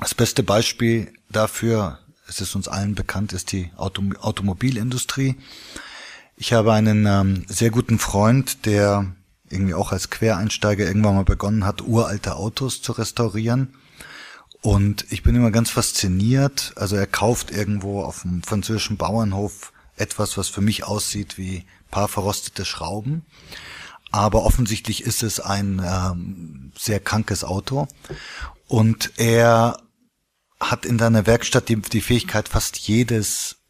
[0.01, 5.37] Das beste Beispiel dafür, es ist uns allen bekannt, ist die Autom Automobilindustrie.
[6.43, 9.15] Ich habe einen ähm, sehr guten Freund, der
[9.49, 13.77] irgendwie auch als Quereinsteiger irgendwann mal begonnen hat, uralte Autos zu restaurieren.
[14.61, 16.73] Und ich bin immer ganz fasziniert.
[16.75, 22.09] Also er kauft irgendwo auf dem französischen Bauernhof etwas, was für mich aussieht wie paar
[22.09, 23.25] verrostete Schrauben.
[24.11, 27.87] Aber offensichtlich ist es ein ähm, sehr krankes Auto.
[28.67, 29.77] Und er
[30.59, 33.62] hat in seiner Werkstatt die, die Fähigkeit, fast jedes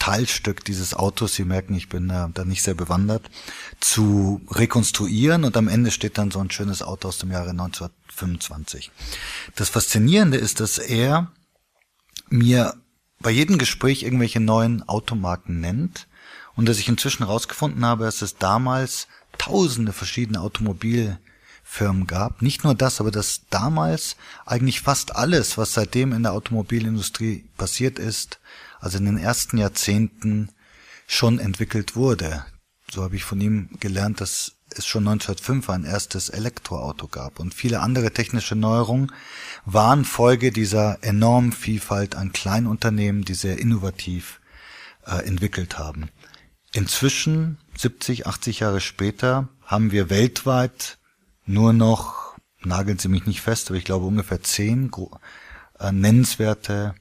[0.00, 3.30] Teilstück dieses Autos, Sie merken, ich bin äh, da nicht sehr bewandert,
[3.78, 8.90] zu rekonstruieren und am Ende steht dann so ein schönes Auto aus dem Jahre 1925.
[9.54, 11.30] Das Faszinierende ist, dass er
[12.30, 12.74] mir
[13.20, 16.08] bei jedem Gespräch irgendwelche neuen Automarken nennt
[16.56, 22.40] und dass ich inzwischen herausgefunden habe, dass es damals tausende verschiedene Automobilfirmen gab.
[22.40, 27.98] Nicht nur das, aber dass damals eigentlich fast alles, was seitdem in der Automobilindustrie passiert
[27.98, 28.40] ist,
[28.80, 30.50] also in den ersten Jahrzehnten
[31.06, 32.44] schon entwickelt wurde.
[32.90, 37.54] So habe ich von ihm gelernt, dass es schon 1905 ein erstes Elektroauto gab und
[37.54, 39.12] viele andere technische Neuerungen
[39.64, 44.40] waren Folge dieser enormen Vielfalt an Kleinunternehmen, die sehr innovativ
[45.06, 46.08] äh, entwickelt haben.
[46.72, 50.98] Inzwischen, 70, 80 Jahre später, haben wir weltweit
[51.46, 54.90] nur noch, nageln Sie mich nicht fest, aber ich glaube ungefähr zehn
[55.78, 56.94] äh, nennenswerte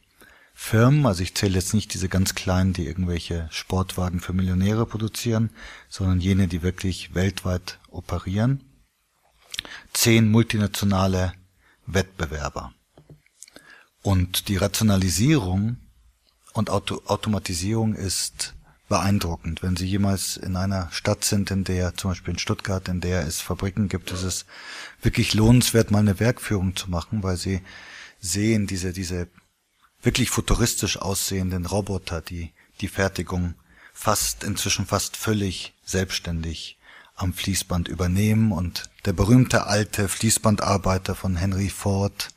[0.62, 5.52] Firmen, also ich zähle jetzt nicht diese ganz kleinen, die irgendwelche Sportwagen für Millionäre produzieren,
[5.88, 8.62] sondern jene, die wirklich weltweit operieren.
[9.94, 11.34] Zehn multinationale
[11.88, 12.74] Wettbewerber.
[14.04, 15.78] Und die Rationalisierung
[16.54, 18.54] und Auto Automatisierung ist
[18.90, 19.64] beeindruckend.
[19.64, 23.26] Wenn Sie jemals in einer Stadt sind, in der, zum Beispiel in Stuttgart, in der
[23.26, 24.46] es Fabriken gibt, ist es
[25.02, 27.62] wirklich lohnenswert, mal eine Werkführung zu machen, weil Sie
[28.20, 29.30] sehen diese, diese
[30.02, 33.56] wirklich futuristisch aussehenden Roboter, die die Fertigung
[33.94, 36.78] fast, inzwischen fast völlig selbstständig
[37.16, 42.30] am Fließband übernehmen und der berühmte alte Fließbandarbeiter von Henry Ford,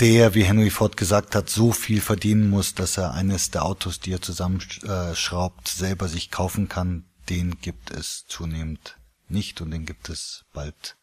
[0.00, 4.00] der, wie Henry Ford gesagt hat, so viel verdienen muss, dass er eines der Autos,
[4.00, 8.96] die er zusammenschraubt, selber sich kaufen kann, den gibt es zunehmend
[9.28, 10.96] nicht und den gibt es bald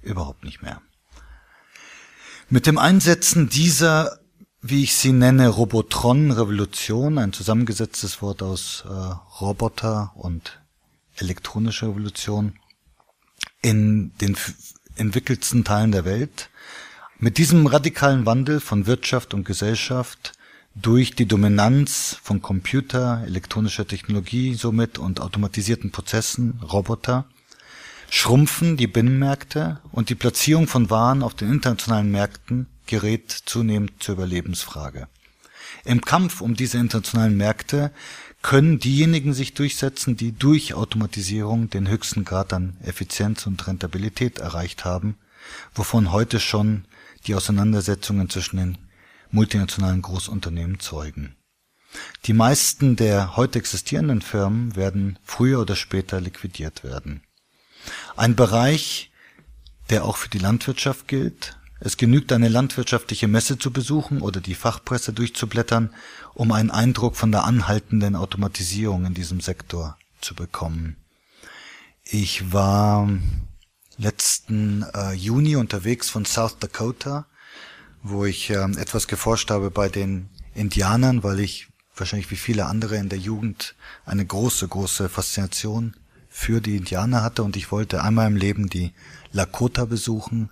[0.00, 0.80] überhaupt nicht mehr.
[2.48, 4.20] Mit dem Einsetzen dieser
[4.68, 8.90] wie ich sie nenne, Robotron-Revolution, ein zusammengesetztes Wort aus äh,
[9.40, 10.60] Roboter und
[11.16, 12.54] elektronische Revolution
[13.62, 14.36] in den
[14.96, 16.50] entwickelsten Teilen der Welt.
[17.18, 20.32] Mit diesem radikalen Wandel von Wirtschaft und Gesellschaft
[20.74, 27.24] durch die Dominanz von Computer, elektronischer Technologie somit und automatisierten Prozessen, Roboter,
[28.10, 34.14] schrumpfen die Binnenmärkte und die Platzierung von Waren auf den internationalen Märkten gerät zunehmend zur
[34.14, 35.08] Überlebensfrage.
[35.84, 37.92] Im Kampf um diese internationalen Märkte
[38.42, 44.84] können diejenigen sich durchsetzen, die durch Automatisierung den höchsten Grad an Effizienz und Rentabilität erreicht
[44.84, 45.16] haben,
[45.74, 46.84] wovon heute schon
[47.26, 48.78] die Auseinandersetzungen zwischen den
[49.30, 51.34] multinationalen Großunternehmen zeugen.
[52.26, 57.22] Die meisten der heute existierenden Firmen werden früher oder später liquidiert werden.
[58.16, 59.10] Ein Bereich,
[59.90, 64.54] der auch für die Landwirtschaft gilt, es genügt, eine landwirtschaftliche Messe zu besuchen oder die
[64.54, 65.90] Fachpresse durchzublättern,
[66.34, 70.96] um einen Eindruck von der anhaltenden Automatisierung in diesem Sektor zu bekommen.
[72.02, 73.08] Ich war
[73.98, 77.26] letzten äh, Juni unterwegs von South Dakota,
[78.02, 82.96] wo ich äh, etwas geforscht habe bei den Indianern, weil ich wahrscheinlich wie viele andere
[82.96, 85.94] in der Jugend eine große, große Faszination
[86.36, 88.92] für die Indianer hatte und ich wollte einmal im Leben die
[89.32, 90.50] Lakota besuchen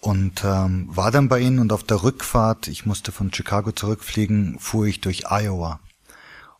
[0.00, 4.58] und ähm, war dann bei ihnen und auf der Rückfahrt, ich musste von Chicago zurückfliegen,
[4.58, 5.80] fuhr ich durch Iowa.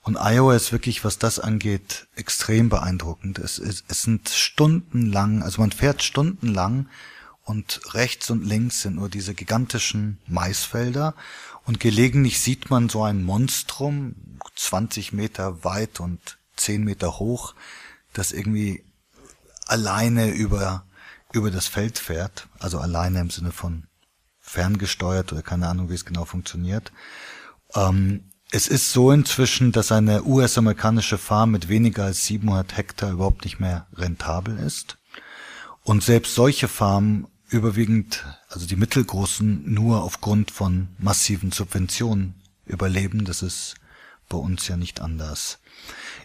[0.03, 3.39] Und Iowa ist wirklich, was das angeht, extrem beeindruckend.
[3.39, 6.89] Es, es, es sind stundenlang, also man fährt stundenlang
[7.43, 11.15] und rechts und links sind nur diese gigantischen Maisfelder
[11.65, 14.15] und gelegentlich sieht man so ein Monstrum,
[14.55, 17.55] 20 Meter weit und 10 Meter hoch,
[18.19, 18.85] das irgendwie
[19.67, 20.85] alleine über,
[21.33, 23.85] über das Feld fährt, also alleine im Sinne von
[24.41, 26.93] ferngesteuert oder keine Ahnung, wie es genau funktioniert.
[27.75, 33.45] Ähm, es ist so inzwischen, dass eine US-amerikanische Farm mit weniger als 700 Hektar überhaupt
[33.45, 34.99] nicht mehr rentabel ist.
[35.83, 42.35] Und selbst solche Farmen überwiegend, also die mittelgroßen, nur aufgrund von massiven Subventionen
[42.67, 43.25] überleben.
[43.25, 43.75] Das ist
[44.29, 45.59] bei uns ja nicht anders.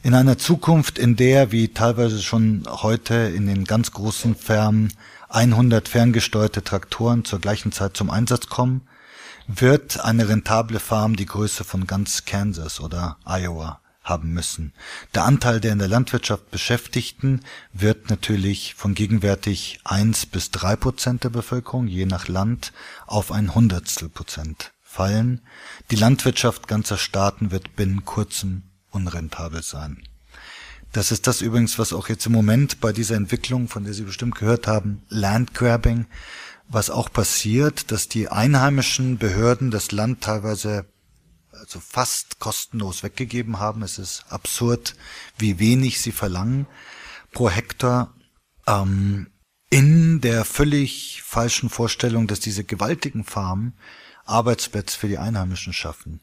[0.03, 4.91] In einer Zukunft, in der, wie teilweise schon heute in den ganz großen Firmen,
[5.29, 8.81] 100 ferngesteuerte Traktoren zur gleichen Zeit zum Einsatz kommen,
[9.47, 14.73] wird eine rentable Farm die Größe von ganz Kansas oder Iowa haben müssen.
[15.13, 21.23] Der Anteil der in der Landwirtschaft Beschäftigten wird natürlich von gegenwärtig eins bis drei Prozent
[21.25, 22.73] der Bevölkerung, je nach Land,
[23.05, 25.41] auf ein Hundertstel Prozent fallen.
[25.91, 30.03] Die Landwirtschaft ganzer Staaten wird binnen kurzem unrentabel sein.
[30.91, 34.03] Das ist das übrigens, was auch jetzt im Moment bei dieser Entwicklung, von der Sie
[34.03, 36.05] bestimmt gehört haben, Landgrabbing,
[36.67, 40.85] was auch passiert, dass die einheimischen Behörden das Land teilweise
[41.51, 43.83] also fast kostenlos weggegeben haben.
[43.83, 44.95] Es ist absurd,
[45.37, 46.65] wie wenig sie verlangen
[47.31, 48.13] pro Hektar.
[48.67, 49.27] Ähm,
[49.69, 53.73] in der völlig falschen Vorstellung, dass diese gewaltigen Farmen
[54.25, 56.21] Arbeitsplätze für die Einheimischen schaffen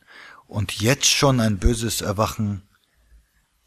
[0.48, 2.62] und jetzt schon ein böses Erwachen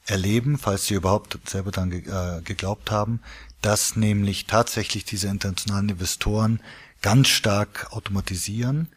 [0.05, 3.21] erleben, falls sie überhaupt selber dann äh, geglaubt haben,
[3.61, 6.59] dass nämlich tatsächlich diese internationalen Investoren
[7.01, 8.89] ganz stark automatisieren,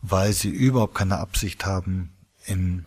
[0.00, 2.12] weil sie überhaupt keine Absicht haben,
[2.46, 2.86] in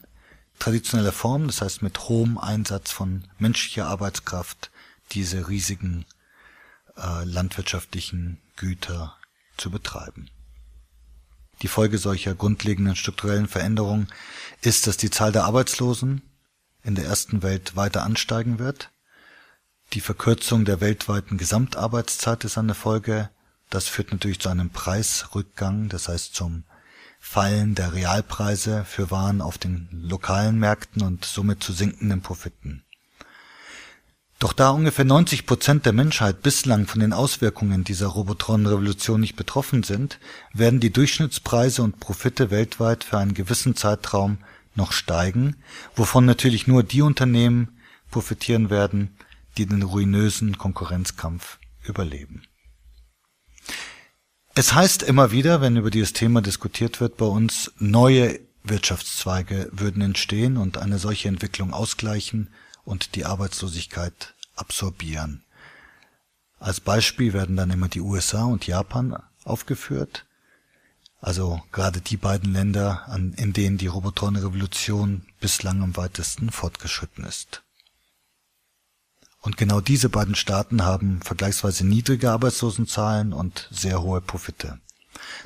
[0.59, 4.71] traditioneller Form, das heißt mit hohem Einsatz von menschlicher Arbeitskraft,
[5.11, 6.05] diese riesigen
[6.97, 9.15] äh, landwirtschaftlichen Güter
[9.57, 10.29] zu betreiben.
[11.65, 14.07] Die Folge solcher grundlegenden strukturellen Veränderungen
[14.61, 16.21] ist, dass die Zahl der Arbeitslosen
[16.83, 18.91] in der ersten Welt weiter ansteigen wird.
[19.93, 23.31] Die Verkürzung der weltweiten Gesamtarbeitszeit ist eine Folge.
[23.71, 26.65] Das führt natürlich zu einem Preisrückgang, das heißt zum
[27.19, 32.83] Fallen der Realpreise für Waren auf den lokalen Märkten und somit zu sinkenden Profiten.
[34.39, 39.83] Doch da ungefähr 90 Prozent der Menschheit bislang von den Auswirkungen dieser Robotronenrevolution nicht betroffen
[39.83, 40.19] sind,
[40.53, 44.39] werden die Durchschnittspreise und Profite weltweit für einen gewissen Zeitraum
[44.75, 45.55] noch steigen,
[45.95, 47.79] wovon natürlich nur die Unternehmen
[48.11, 49.15] profitieren werden,
[49.57, 52.43] die den ruinösen Konkurrenzkampf überleben.
[54.53, 60.01] Es heißt immer wieder, wenn über dieses Thema diskutiert wird bei uns, neue Wirtschaftszweige würden
[60.01, 62.49] entstehen und eine solche Entwicklung ausgleichen
[62.85, 65.43] und die Arbeitslosigkeit absorbieren.
[66.59, 70.25] Als Beispiel werden dann immer die USA und Japan aufgeführt.
[71.19, 73.05] Also gerade die beiden Länder,
[73.37, 77.63] in denen die Roboterrevolution bislang am weitesten fortgeschritten ist.
[79.41, 84.79] Und genau diese beiden Staaten haben vergleichsweise niedrige Arbeitslosenzahlen und sehr hohe Profite.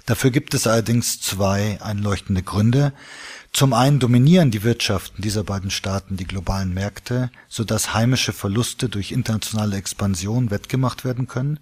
[0.06, 2.94] Dafür gibt es allerdings zwei einleuchtende Gründe.
[3.52, 9.12] Zum einen dominieren die Wirtschaften dieser beiden Staaten die globalen Märkte, sodass heimische Verluste durch
[9.12, 11.60] internationale Expansion wettgemacht werden können.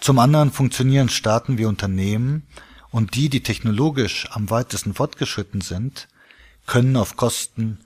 [0.00, 2.46] Zum anderen funktionieren Staaten wie Unternehmen
[2.90, 6.08] und die, die technologisch am weitesten fortgeschritten sind,
[6.66, 7.78] können auf Kosten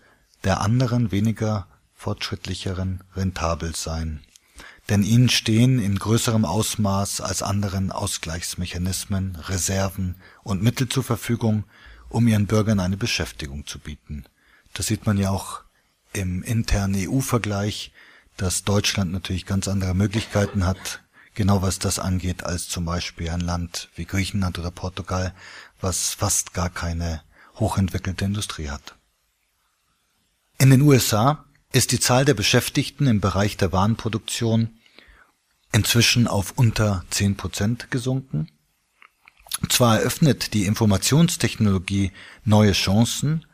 [0.45, 4.21] der anderen weniger fortschrittlicheren rentabel sein.
[4.91, 11.63] Denn ihnen stehen in größerem Ausmaß als anderen Ausgleichsmechanismen, Reserven und Mittel zur Verfügung,
[12.09, 14.25] um ihren Bürgern eine Beschäftigung zu bieten.
[14.75, 15.61] Das sieht man ja auch
[16.13, 17.93] im internen EU-Vergleich,
[18.37, 21.03] dass Deutschland natürlich ganz andere Möglichkeiten hat,
[21.37, 25.35] genau was das angeht, als zum Beispiel ein Land wie Griechenland oder Portugal,
[25.81, 27.23] was fast gar keine
[27.61, 28.97] hochentwickelte Industrie hat.
[30.59, 34.80] In den USA ist die Zahl der Beschäftigten im Bereich der Warenproduktion
[35.73, 38.49] inzwischen auf unter zehn Prozent gesunken.
[39.69, 42.13] Zwar eröffnet die Informationstechnologie
[42.45, 43.47] neue Chancen,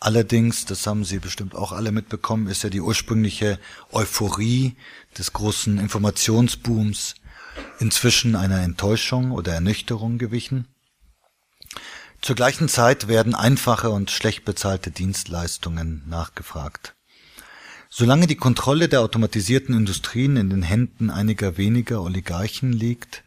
[0.00, 3.58] allerdings, das haben Sie bestimmt auch alle mitbekommen, ist ja die ursprüngliche
[3.92, 4.76] Euphorie
[5.16, 7.14] des großen Informationsbooms
[7.78, 10.66] inzwischen einer Enttäuschung oder Ernüchterung gewichen.
[12.20, 16.94] Zur gleichen Zeit werden einfache und schlecht bezahlte Dienstleistungen nachgefragt.
[17.94, 23.22] Solange die Kontrolle der automatisierten Industrien in den Händen einiger weniger Oligarchen liegt,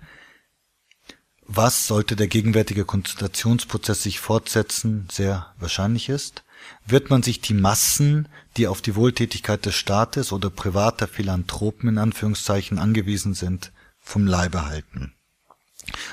[1.45, 6.43] was sollte der gegenwärtige Konzentrationsprozess sich fortsetzen, sehr wahrscheinlich ist,
[6.83, 11.97] wird man sich die Massen, die auf die Wohltätigkeit des Staates oder privater Philanthropen in
[11.99, 15.13] Anführungszeichen angewiesen sind, vom Leibe halten.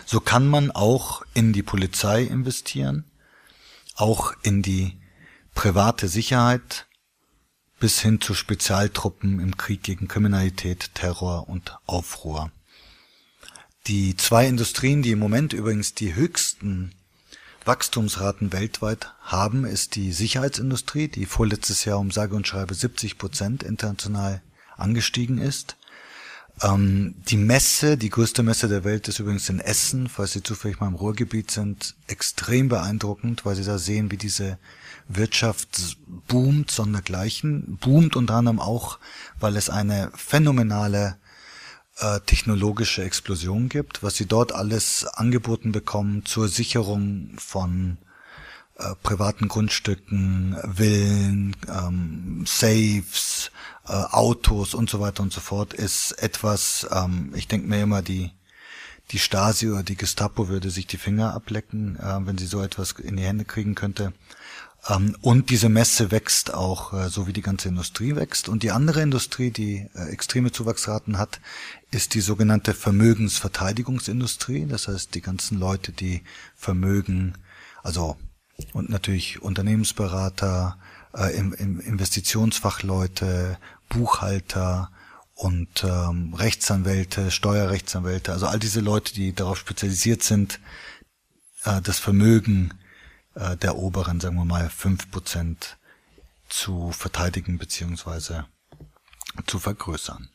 [0.04, 3.10] So kann man auch in die Polizei investieren,
[3.96, 5.00] auch in die
[5.54, 6.86] private Sicherheit
[7.82, 12.52] bis hin zu Spezialtruppen im Krieg gegen Kriminalität, Terror und Aufruhr.
[13.88, 16.92] Die zwei Industrien, die im Moment übrigens die höchsten
[17.64, 23.64] Wachstumsraten weltweit haben, ist die Sicherheitsindustrie, die vorletztes Jahr um sage und schreibe 70 Prozent
[23.64, 24.42] international
[24.76, 25.74] angestiegen ist.
[26.62, 30.78] Ähm, die Messe, die größte Messe der Welt, ist übrigens in Essen, falls Sie zufällig
[30.78, 34.56] mal im Ruhrgebiet sind, extrem beeindruckend, weil Sie da sehen, wie diese
[35.08, 35.96] Wirtschaft
[36.28, 37.78] boomt, sondergleichen.
[37.80, 38.98] Boomt unter anderem auch,
[39.38, 41.16] weil es eine phänomenale
[41.98, 47.98] äh, technologische Explosion gibt, was sie dort alles angeboten bekommen zur Sicherung von
[48.78, 53.50] äh, privaten Grundstücken, Villen, ähm, Safes,
[53.86, 58.02] äh, Autos und so weiter und so fort, ist etwas, ähm, ich denke mir immer,
[58.02, 58.30] die
[59.10, 62.92] die Stasi oder die Gestapo würde sich die Finger ablecken, äh, wenn sie so etwas
[62.92, 64.12] in die Hände kriegen könnte.
[64.88, 68.48] Ähm, und diese Messe wächst auch, äh, so wie die ganze Industrie wächst.
[68.48, 71.40] Und die andere Industrie, die äh, extreme Zuwachsraten hat,
[71.90, 74.66] ist die sogenannte Vermögensverteidigungsindustrie.
[74.66, 76.22] Das heißt, die ganzen Leute, die
[76.56, 77.34] Vermögen,
[77.82, 78.16] also
[78.72, 80.78] und natürlich Unternehmensberater,
[81.14, 83.58] äh, Investitionsfachleute,
[83.88, 84.90] Buchhalter
[85.34, 90.60] und ähm, Rechtsanwälte, Steuerrechtsanwälte, also all diese Leute, die darauf spezialisiert sind,
[91.84, 92.74] das Vermögen
[93.34, 95.78] äh, der oberen, sagen wir mal, fünf Prozent
[96.48, 98.46] zu verteidigen beziehungsweise
[99.46, 100.28] zu vergrößern.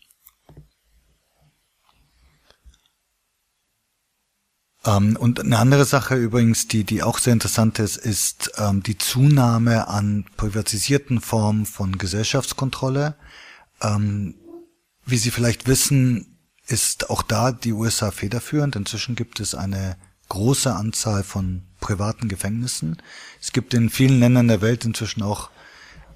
[4.85, 8.97] Ähm, und eine andere Sache übrigens, die, die auch sehr interessant ist, ist ähm, die
[8.97, 13.15] Zunahme an privatisierten Formen von Gesellschaftskontrolle.
[13.81, 14.35] Ähm,
[15.05, 18.75] wie Sie vielleicht wissen, ist auch da die USA federführend.
[18.75, 19.97] Inzwischen gibt es eine
[20.29, 23.01] große Anzahl von privaten Gefängnissen.
[23.41, 25.49] Es gibt in vielen Ländern der Welt inzwischen auch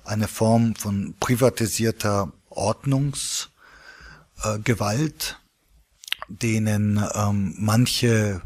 [0.04, 5.40] eine Form von privatisierter Ordnungsgewalt,
[6.28, 8.42] denen ähm, manche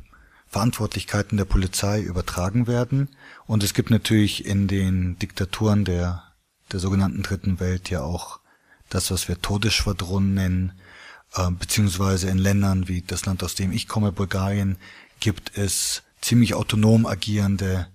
[0.47, 3.09] Verantwortlichkeiten der Polizei übertragen werden.
[3.45, 6.23] Und es gibt natürlich in den Diktaturen der,
[6.71, 8.39] der sogenannten Dritten Welt ja auch
[8.89, 10.73] das, was wir Todesschwadronen nennen,
[11.35, 14.77] äh, beziehungsweise in Ländern wie das Land, aus dem ich komme, Bulgarien,
[15.19, 17.87] gibt es ziemlich autonom agierende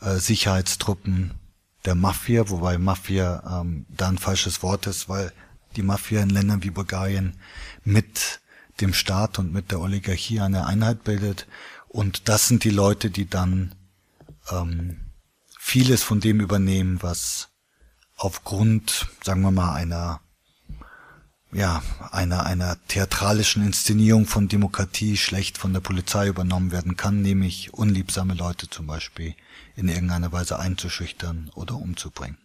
[0.00, 1.34] äh, Sicherheitstruppen
[1.84, 5.32] der Mafia, wobei Mafia ähm, da ein falsches Wort ist, weil
[5.76, 7.36] die Mafia in Ländern wie Bulgarien
[7.84, 8.40] mit
[8.80, 11.46] dem Staat und mit der Oligarchie eine Einheit bildet.
[11.86, 13.74] Und das sind die Leute, die dann
[14.50, 15.00] ähm,
[15.56, 17.50] vieles von dem übernehmen, was
[18.16, 20.20] aufgrund, sagen wir mal, einer
[21.52, 21.82] ja,
[22.12, 28.34] einer, einer theatralischen Inszenierung von Demokratie schlecht von der Polizei übernommen werden kann, nämlich unliebsame
[28.34, 29.34] Leute zum Beispiel
[29.76, 32.38] in irgendeiner Weise einzuschüchtern oder umzubringen.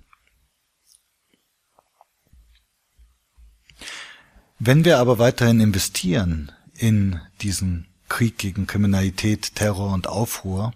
[4.58, 10.74] Wenn wir aber weiterhin investieren in diesen Krieg gegen Kriminalität, Terror und Aufruhr,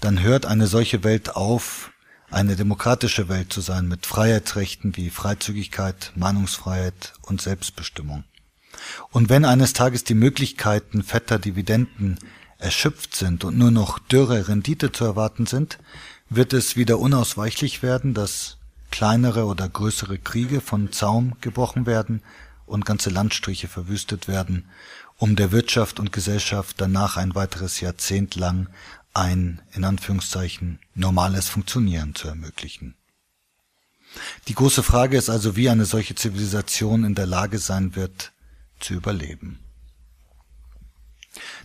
[0.00, 1.92] dann hört eine solche Welt auf,
[2.32, 8.24] eine demokratische Welt zu sein mit Freiheitsrechten wie Freizügigkeit, Meinungsfreiheit und Selbstbestimmung.
[9.10, 12.18] Und wenn eines Tages die Möglichkeiten fetter Dividenden
[12.58, 15.78] erschöpft sind und nur noch dürre Rendite zu erwarten sind,
[16.30, 18.56] wird es wieder unausweichlich werden, dass
[18.90, 22.22] kleinere oder größere Kriege von Zaum gebrochen werden
[22.66, 24.64] und ganze Landstriche verwüstet werden,
[25.18, 28.68] um der Wirtschaft und Gesellschaft danach ein weiteres Jahrzehnt lang
[29.14, 32.94] ein, in Anführungszeichen, normales Funktionieren zu ermöglichen.
[34.48, 38.32] Die große Frage ist also, wie eine solche Zivilisation in der Lage sein wird,
[38.78, 39.58] zu überleben.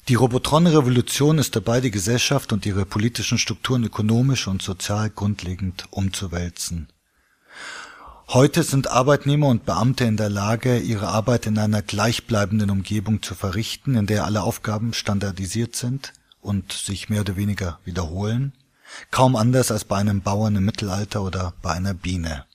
[0.08, 6.88] Die Robotron-Revolution ist dabei, die Gesellschaft und ihre politischen Strukturen ökonomisch und sozial grundlegend umzuwälzen.
[8.30, 13.36] Heute sind Arbeitnehmer und Beamte in der Lage, ihre Arbeit in einer gleichbleibenden Umgebung zu
[13.36, 16.14] verrichten, in der alle Aufgaben standardisiert sind
[16.48, 18.54] und sich mehr oder weniger wiederholen,
[19.12, 22.46] kaum anders als bei einem Bauern im Mittelalter oder bei einer Biene.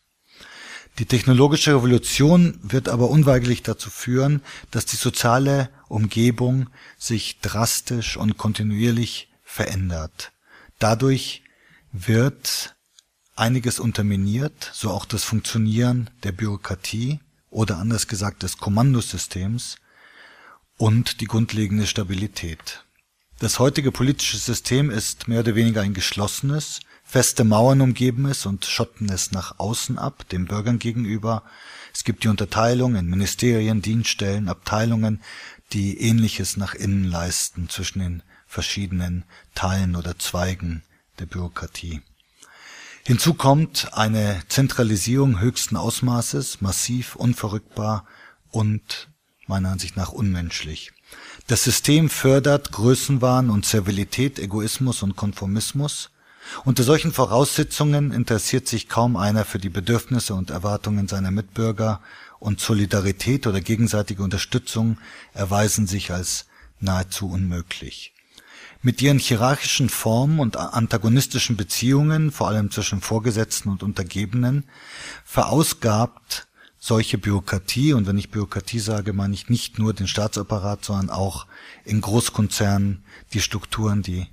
[0.98, 6.68] Die technologische Revolution wird aber unweigerlich dazu führen, dass die soziale Umgebung
[6.98, 10.32] sich drastisch und kontinuierlich verändert.
[10.78, 11.42] Dadurch
[11.92, 12.74] wird
[13.36, 17.20] einiges unterminiert, so auch das Funktionieren der Bürokratie
[17.50, 19.76] oder anders gesagt des Kommandosystems
[20.76, 22.81] und die grundlegende Stabilität.
[23.42, 28.66] Das heutige politische System ist mehr oder weniger ein geschlossenes, feste Mauern umgeben es und
[28.66, 31.42] schotten es nach außen ab, den Bürgern gegenüber.
[31.92, 35.20] Es gibt die Unterteilung in Ministerien, Dienststellen, Abteilungen,
[35.72, 39.24] die Ähnliches nach innen leisten zwischen den verschiedenen
[39.56, 40.84] Teilen oder Zweigen
[41.18, 42.00] der Bürokratie.
[43.04, 48.06] Hinzu kommt eine Zentralisierung höchsten Ausmaßes, massiv, unverrückbar
[48.52, 49.08] und
[49.48, 50.92] meiner Ansicht nach unmenschlich.
[51.46, 56.10] Das System fördert Größenwahn und Servilität, Egoismus und Konformismus.
[56.64, 62.00] Unter solchen Voraussetzungen interessiert sich kaum einer für die Bedürfnisse und Erwartungen seiner Mitbürger
[62.38, 64.98] und Solidarität oder gegenseitige Unterstützung
[65.32, 66.46] erweisen sich als
[66.80, 68.12] nahezu unmöglich.
[68.80, 74.64] Mit ihren hierarchischen Formen und antagonistischen Beziehungen, vor allem zwischen Vorgesetzten und Untergebenen,
[75.24, 76.48] verausgabt
[76.84, 81.46] solche Bürokratie, und wenn ich Bürokratie sage, meine ich nicht nur den Staatsapparat, sondern auch
[81.84, 84.26] in Großkonzernen die Strukturen, die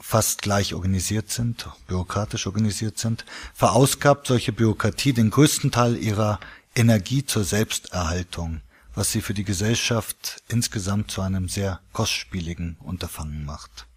[0.00, 6.40] fast gleich organisiert sind, bürokratisch organisiert sind, verausgabt solche Bürokratie den größten Teil ihrer
[6.74, 8.62] Energie zur Selbsterhaltung
[8.98, 13.87] was sie für die Gesellschaft insgesamt zu einem sehr kostspieligen Unterfangen macht.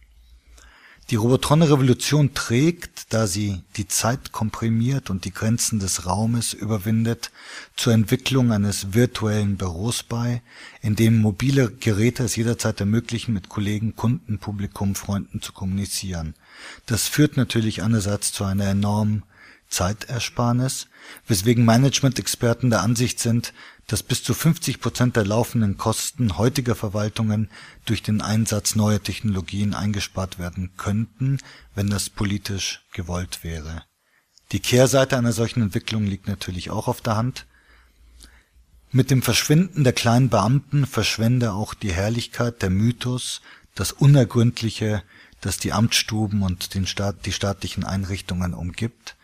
[1.12, 7.32] Die Robotron-Revolution trägt, da sie die Zeit komprimiert und die Grenzen des Raumes überwindet,
[7.76, 10.41] zur Entwicklung eines virtuellen Büros bei,
[10.82, 16.34] in dem mobile Geräte es jederzeit ermöglichen, mit Kollegen, Kunden, Publikum, Freunden zu kommunizieren.
[16.86, 19.24] Das führt natürlich einerseits zu einer enormen
[19.68, 20.88] Zeitersparnis,
[21.28, 23.53] weswegen Management-Experten der Ansicht sind,
[23.88, 27.49] dass bis zu 50 Prozent der laufenden Kosten heutiger Verwaltungen
[27.86, 31.39] durch den Einsatz neuer Technologien eingespart werden könnten,
[31.75, 33.84] wenn das politisch gewollt wäre.
[34.51, 37.45] Die Kehrseite einer solchen Entwicklung liegt natürlich auch auf der Hand.
[38.91, 43.41] Mit dem Verschwinden der kleinen Beamten verschwende auch die Herrlichkeit, der Mythos,
[43.75, 45.03] das Unergründliche,
[45.39, 49.15] das die Amtsstuben und die staatlichen Einrichtungen umgibt,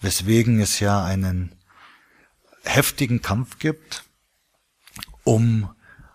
[0.00, 1.52] weswegen es ja einen
[2.64, 4.04] heftigen Kampf gibt
[5.24, 5.70] um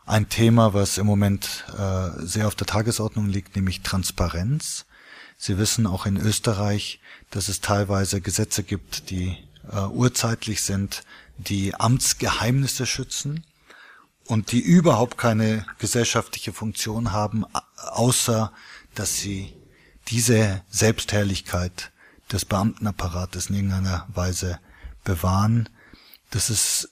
[0.05, 4.85] ein Thema, was im Moment äh, sehr auf der Tagesordnung liegt, nämlich Transparenz.
[5.37, 9.37] Sie wissen auch in Österreich, dass es teilweise Gesetze gibt, die
[9.71, 11.03] äh, urzeitlich sind,
[11.37, 13.45] die Amtsgeheimnisse schützen
[14.25, 17.45] und die überhaupt keine gesellschaftliche Funktion haben,
[17.75, 18.51] außer
[18.95, 19.53] dass sie
[20.07, 21.91] diese Selbstherrlichkeit
[22.31, 24.59] des Beamtenapparates in irgendeiner Weise
[25.03, 25.69] bewahren.
[26.29, 26.89] Das ist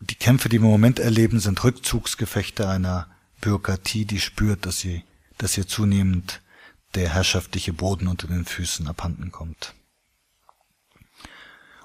[0.00, 3.08] die Kämpfe, die wir im Moment erleben, sind Rückzugsgefechte einer
[3.40, 5.04] Bürokratie, die spürt, dass sie,
[5.38, 6.40] dass ihr zunehmend
[6.94, 9.74] der herrschaftliche Boden unter den Füßen abhanden kommt.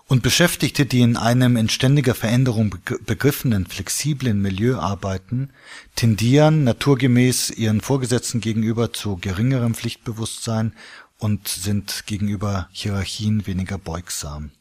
[0.07, 2.75] Und Beschäftigte, die in einem in ständiger Veränderung
[3.05, 5.49] begriffenen, flexiblen Milieu arbeiten,
[5.95, 10.73] tendieren naturgemäß ihren Vorgesetzten gegenüber zu geringerem Pflichtbewusstsein
[11.19, 14.51] und sind gegenüber Hierarchien weniger beugsam.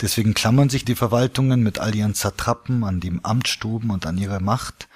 [0.00, 4.40] Deswegen klammern sich die Verwaltungen mit all ihren Satrapen an die Amtsstuben und an ihre
[4.40, 4.88] Macht,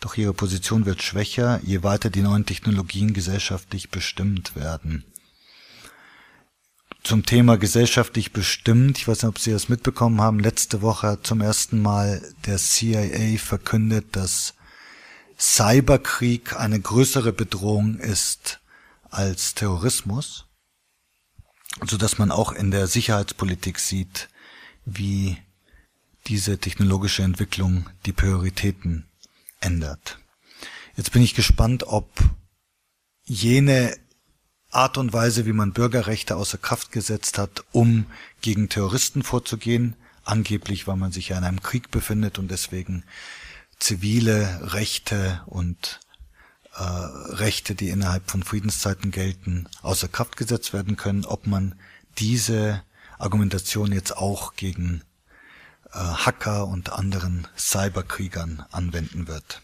[0.00, 5.04] doch ihre Position wird schwächer, je weiter die neuen Technologien gesellschaftlich bestimmt werden.
[7.02, 11.40] Zum Thema gesellschaftlich bestimmt, ich weiß nicht, ob Sie das mitbekommen haben, letzte Woche zum
[11.40, 14.54] ersten Mal der CIA verkündet, dass
[15.38, 18.60] Cyberkrieg eine größere Bedrohung ist
[19.10, 20.46] als Terrorismus,
[21.86, 24.28] so dass man auch in der Sicherheitspolitik sieht,
[24.84, 25.36] wie
[26.26, 29.06] diese technologische Entwicklung die Prioritäten
[29.60, 30.18] ändert.
[30.96, 32.08] Jetzt bin ich gespannt, ob
[33.24, 33.96] jene
[34.70, 38.06] Art und Weise, wie man Bürgerrechte außer Kraft gesetzt hat, um
[38.40, 43.04] gegen Terroristen vorzugehen, angeblich, weil man sich ja in einem Krieg befindet und deswegen
[43.78, 46.00] zivile Rechte und
[46.74, 51.78] äh, Rechte, die innerhalb von Friedenszeiten gelten, außer Kraft gesetzt werden können, ob man
[52.18, 52.82] diese
[53.24, 55.02] Argumentation jetzt auch gegen
[55.92, 59.62] äh, Hacker und anderen Cyberkriegern anwenden wird.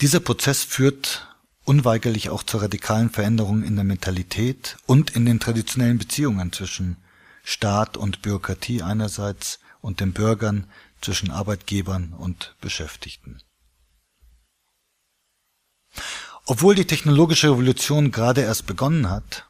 [0.00, 1.26] Dieser Prozess führt
[1.64, 6.96] unweigerlich auch zur radikalen Veränderung in der Mentalität und in den traditionellen Beziehungen zwischen
[7.44, 10.66] Staat und Bürokratie einerseits und den Bürgern
[11.00, 13.40] zwischen Arbeitgebern und Beschäftigten.
[16.46, 19.49] Obwohl die technologische Revolution gerade erst begonnen hat,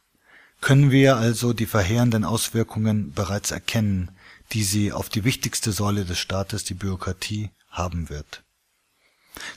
[0.61, 4.11] können wir also die verheerenden Auswirkungen bereits erkennen,
[4.52, 8.42] die sie auf die wichtigste Säule des Staates, die Bürokratie, haben wird.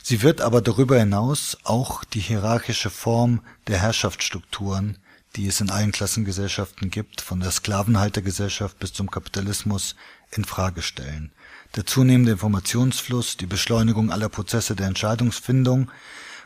[0.02, 4.98] Sie wird aber darüber hinaus auch die hierarchische Form der Herrschaftsstrukturen,
[5.36, 9.96] die es in allen Klassengesellschaften gibt, von der Sklavenhaltergesellschaft bis zum Kapitalismus,
[10.30, 11.32] in Frage stellen.
[11.76, 15.90] Der zunehmende Informationsfluss, die Beschleunigung aller Prozesse der Entscheidungsfindung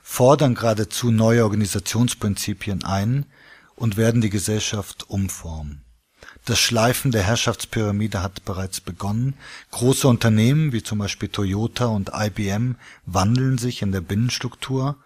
[0.03, 3.27] fordern geradezu neue Organisationsprinzipien ein
[3.79, 5.85] und werden die Gesellschaft umformen.
[6.45, 9.35] Das Schleifen der Herrschaftspyramide hat bereits begonnen.
[9.71, 12.77] Große Unternehmen wie zum Beispiel Toyota und IBM
[13.07, 14.97] wandeln sich in der Binnenstruktur.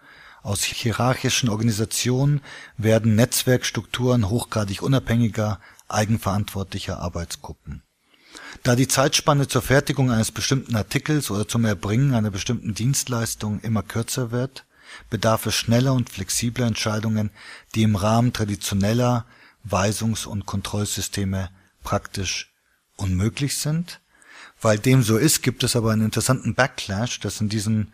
[0.41, 2.41] Aus hierarchischen Organisationen
[2.77, 7.83] werden Netzwerkstrukturen hochgradig unabhängiger, eigenverantwortlicher Arbeitsgruppen.
[8.63, 13.83] Da die Zeitspanne zur Fertigung eines bestimmten Artikels oder zum Erbringen einer bestimmten Dienstleistung immer
[13.83, 14.65] kürzer wird,
[15.09, 17.31] bedarf es schneller und flexibler Entscheidungen,
[17.75, 19.25] die im Rahmen traditioneller
[19.63, 21.49] Weisungs- und Kontrollsysteme
[21.83, 22.53] praktisch
[22.95, 24.01] unmöglich sind.
[24.61, 27.93] Weil dem so ist, gibt es aber einen interessanten Backlash, dass in diesen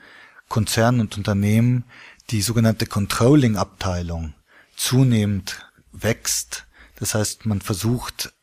[0.49, 1.83] Konzernen und Unternehmen
[2.29, 4.33] die sogenannte Controlling-Abteilung
[4.75, 6.65] zunehmend wächst.
[6.95, 8.33] Das heißt, man versucht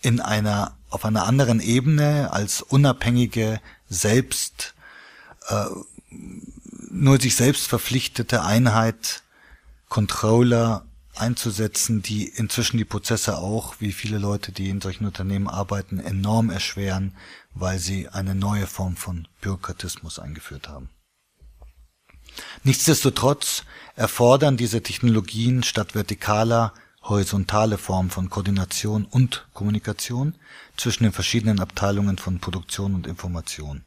[0.00, 4.74] in einer auf einer anderen Ebene als unabhängige selbst
[5.48, 5.66] äh,
[6.92, 9.22] nur sich selbst verpflichtete Einheit
[9.88, 10.84] Controller
[11.16, 16.50] einzusetzen, die inzwischen die Prozesse auch, wie viele Leute, die in solchen Unternehmen arbeiten, enorm
[16.50, 17.14] erschweren,
[17.54, 20.88] weil sie eine neue Form von Bürokratismus eingeführt haben.
[22.62, 23.64] Nichtsdestotrotz
[23.94, 26.72] erfordern diese Technologien statt vertikaler
[27.02, 30.34] horizontale Formen von Koordination und Kommunikation
[30.76, 33.84] zwischen den verschiedenen Abteilungen von Produktion und Information.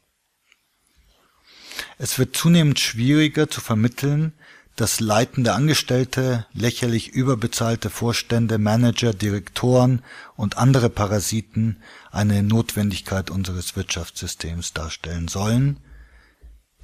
[1.98, 4.32] Es wird zunehmend schwieriger zu vermitteln,
[4.76, 10.02] dass leitende Angestellte, lächerlich überbezahlte Vorstände, Manager, Direktoren
[10.36, 15.78] und andere Parasiten eine Notwendigkeit unseres Wirtschaftssystems darstellen sollen.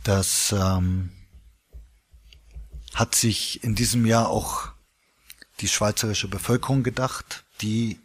[0.05, 1.11] Das ähm,
[2.95, 4.73] hat sich in diesem Jahr auch
[5.61, 7.99] die schweizerische Bevölkerung gedacht, die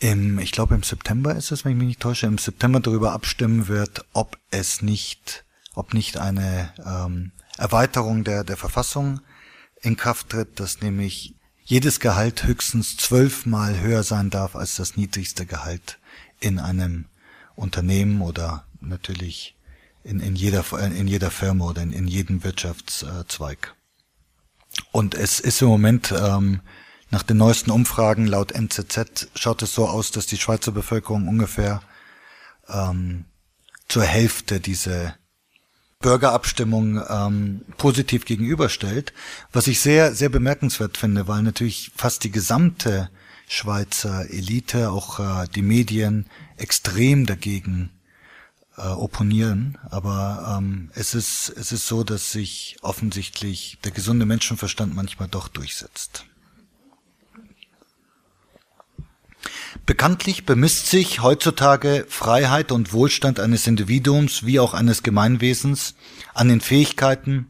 [0.00, 3.12] im, ich glaube im September ist es, wenn ich mich nicht täusche, im September darüber
[3.12, 5.44] abstimmen wird, ob es nicht
[5.74, 9.20] ob nicht eine ähm, Erweiterung der, der Verfassung
[9.80, 15.46] in Kraft tritt, dass nämlich jedes Gehalt höchstens zwölfmal höher sein darf als das niedrigste
[15.46, 15.98] Gehalt
[16.40, 17.06] in einem
[17.54, 19.56] Unternehmen oder natürlich
[20.04, 23.74] in, in, jeder, in jeder Firma oder in, in jedem Wirtschaftszweig.
[24.90, 26.60] Und es ist im Moment ähm,
[27.10, 31.82] nach den neuesten Umfragen laut NZZ schaut es so aus, dass die Schweizer Bevölkerung ungefähr
[32.68, 33.26] ähm,
[33.86, 35.14] zur Hälfte diese
[36.02, 39.14] Bürgerabstimmung ähm, positiv gegenüberstellt,
[39.52, 43.08] was ich sehr, sehr bemerkenswert finde, weil natürlich fast die gesamte
[43.48, 46.26] Schweizer Elite, auch äh, die Medien,
[46.56, 47.90] extrem dagegen
[48.76, 49.78] äh, opponieren.
[49.90, 55.48] Aber ähm, es, ist, es ist so, dass sich offensichtlich der gesunde Menschenverstand manchmal doch
[55.48, 56.26] durchsetzt.
[59.86, 65.94] Bekanntlich bemisst sich heutzutage Freiheit und Wohlstand eines Individuums wie auch eines Gemeinwesens
[66.34, 67.48] an den Fähigkeiten,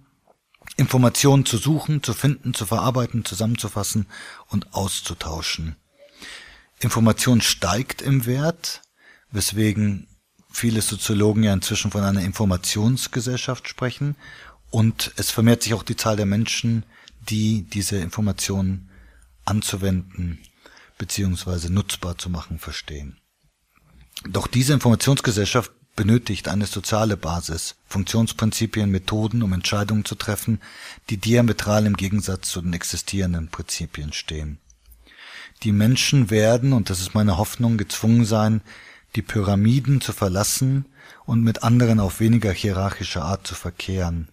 [0.76, 4.06] Informationen zu suchen, zu finden, zu verarbeiten, zusammenzufassen
[4.48, 5.76] und auszutauschen.
[6.80, 8.82] Information steigt im Wert,
[9.30, 10.06] weswegen
[10.50, 14.16] viele Soziologen ja inzwischen von einer Informationsgesellschaft sprechen
[14.70, 16.84] und es vermehrt sich auch die Zahl der Menschen,
[17.28, 18.90] die diese Informationen
[19.44, 20.38] anzuwenden
[21.02, 23.16] beziehungsweise nutzbar zu machen verstehen.
[24.28, 30.60] Doch diese Informationsgesellschaft benötigt eine soziale Basis, Funktionsprinzipien, Methoden, um Entscheidungen zu treffen,
[31.10, 34.58] die diametral im Gegensatz zu den existierenden Prinzipien stehen.
[35.64, 38.60] Die Menschen werden, und das ist meine Hoffnung, gezwungen sein,
[39.16, 40.86] die Pyramiden zu verlassen
[41.24, 44.28] und mit anderen auf weniger hierarchische Art zu verkehren.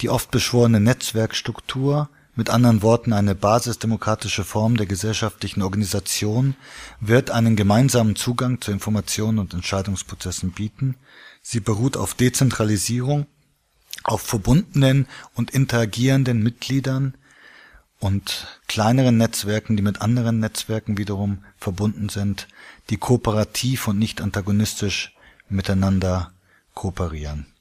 [0.00, 6.56] Die oft beschworene Netzwerkstruktur mit anderen Worten eine basisdemokratische Form der gesellschaftlichen Organisation,
[7.00, 10.96] wird einen gemeinsamen Zugang zu Informationen und Entscheidungsprozessen bieten.
[11.42, 13.26] Sie beruht auf Dezentralisierung,
[14.04, 17.14] auf verbundenen und interagierenden Mitgliedern
[18.00, 22.48] und kleineren Netzwerken, die mit anderen Netzwerken wiederum verbunden sind,
[22.90, 25.14] die kooperativ und nicht antagonistisch
[25.48, 26.32] miteinander
[26.74, 27.51] kooperieren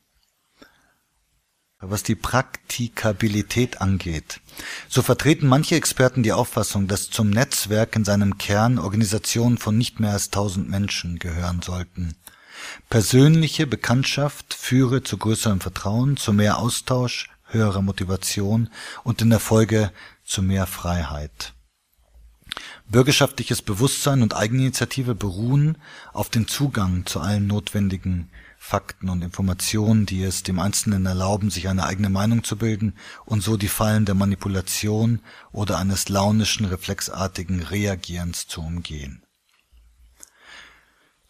[1.82, 4.40] was die Praktikabilität angeht.
[4.88, 10.00] So vertreten manche Experten die Auffassung, dass zum Netzwerk in seinem Kern Organisationen von nicht
[10.00, 12.16] mehr als tausend Menschen gehören sollten.
[12.90, 18.70] Persönliche Bekanntschaft führe zu größerem Vertrauen, zu mehr Austausch, höherer Motivation
[19.04, 19.92] und in der Folge
[20.24, 21.54] zu mehr Freiheit.
[22.92, 25.78] Bürgerschaftliches Bewusstsein und Eigeninitiative beruhen
[26.12, 28.30] auf den Zugang zu allen notwendigen
[28.60, 32.94] Fakten und Informationen, die es dem Einzelnen erlauben, sich eine eigene Meinung zu bilden
[33.26, 35.22] und so die Fallen der Manipulation
[35.54, 39.24] oder eines launischen, reflexartigen Reagierens zu umgehen.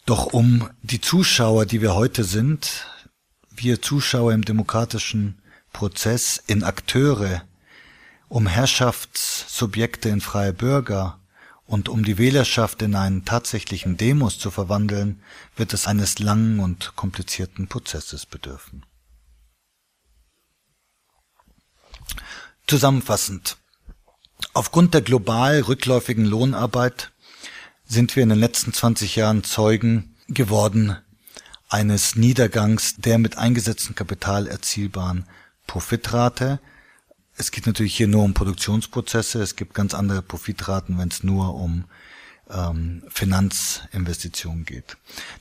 [0.07, 2.87] Doch um die Zuschauer, die wir heute sind,
[3.51, 5.41] wir Zuschauer im demokratischen
[5.73, 7.43] Prozess in Akteure,
[8.29, 11.20] um Herrschaftssubjekte in freie Bürger
[11.71, 15.23] und um die Wählerschaft in einen tatsächlichen Demos zu verwandeln,
[15.55, 18.85] wird es eines langen und komplizierten Prozesses bedürfen.
[22.67, 23.55] Zusammenfassend.
[24.53, 27.13] Aufgrund der global rückläufigen Lohnarbeit
[27.85, 30.97] sind wir in den letzten 20 Jahren Zeugen geworden
[31.69, 35.25] eines Niedergangs der mit eingesetztem Kapital erzielbaren
[35.67, 36.59] Profitrate.
[37.41, 39.41] Es geht natürlich hier nur um Produktionsprozesse.
[39.41, 41.85] Es gibt ganz andere Profitraten, wenn es nur um
[42.51, 44.95] ähm, Finanzinvestitionen geht.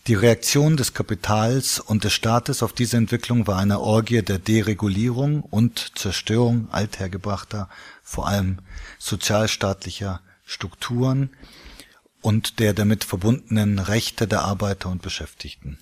[0.07, 5.43] Die Reaktion des Kapitals und des Staates auf diese Entwicklung war eine Orgie der Deregulierung
[5.43, 7.69] und Zerstörung althergebrachter,
[8.03, 8.61] vor allem
[8.99, 11.29] sozialstaatlicher Strukturen
[12.23, 15.77] und der damit verbundenen Rechte der Arbeiter und Beschäftigten.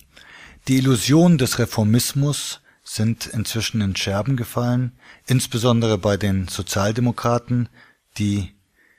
[0.66, 4.92] Die Illusionen des Reformismus sind inzwischen in Scherben gefallen,
[5.26, 7.68] insbesondere bei den Sozialdemokraten,
[8.16, 8.54] die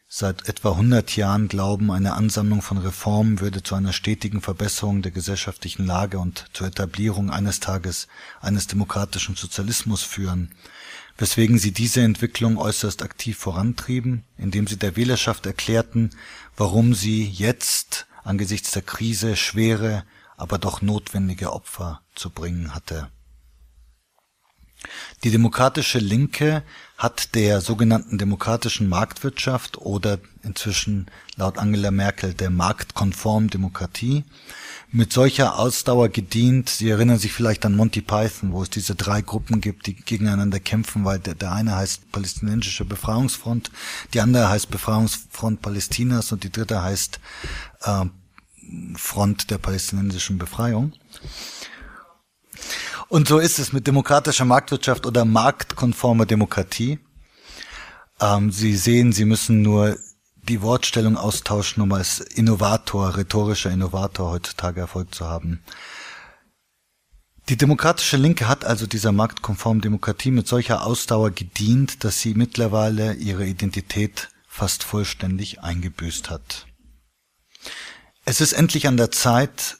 [0.07, 5.11] seit etwa 100 Jahren glauben, eine Ansammlung von Reformen würde zu einer stetigen Verbesserung der
[5.11, 8.07] gesellschaftlichen Lage und zur Etablierung eines Tages
[8.41, 10.53] eines demokratischen Sozialismus führen,
[11.17, 16.11] weswegen sie diese Entwicklung äußerst aktiv vorantrieben, indem sie der Wählerschaft erklärten,
[16.57, 20.03] warum sie jetzt angesichts der Krise schwere,
[20.37, 23.09] aber doch notwendige Opfer zu bringen hatte
[25.23, 26.63] die Demokratische Linke
[26.97, 34.23] hat der sogenannten demokratischen Marktwirtschaft oder inzwischen laut Angela Merkel der marktkonformen Demokratie
[34.91, 36.69] mit solcher Ausdauer gedient.
[36.69, 40.59] Sie erinnern sich vielleicht an Monty Python, wo es diese drei Gruppen gibt, die gegeneinander
[40.59, 43.71] kämpfen, weil der, der eine heißt Palästinensische Befreiungsfront,
[44.13, 47.19] die andere heißt Befreiungsfront Palästinas und die dritte heißt
[47.83, 48.05] äh,
[48.95, 50.93] Front der palästinensischen Befreiung.
[53.09, 56.99] Und so ist es mit demokratischer Marktwirtschaft oder marktkonformer Demokratie.
[58.21, 59.97] Ähm, Sie sehen, Sie müssen nur
[60.43, 65.63] die Wortstellung austauschen, um als Innovator, rhetorischer Innovator heutzutage Erfolg zu haben.
[67.49, 73.13] Die demokratische Linke hat also dieser marktkonformen Demokratie mit solcher Ausdauer gedient, dass sie mittlerweile
[73.15, 76.67] ihre Identität fast vollständig eingebüßt hat.
[78.23, 79.79] Es ist endlich an der Zeit,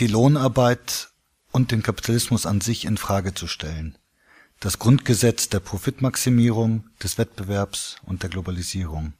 [0.00, 1.13] die Lohnarbeit
[1.54, 3.96] und den Kapitalismus an sich in Frage zu stellen.
[4.58, 9.12] Das Grundgesetz der Profitmaximierung, des Wettbewerbs und der Globalisierung.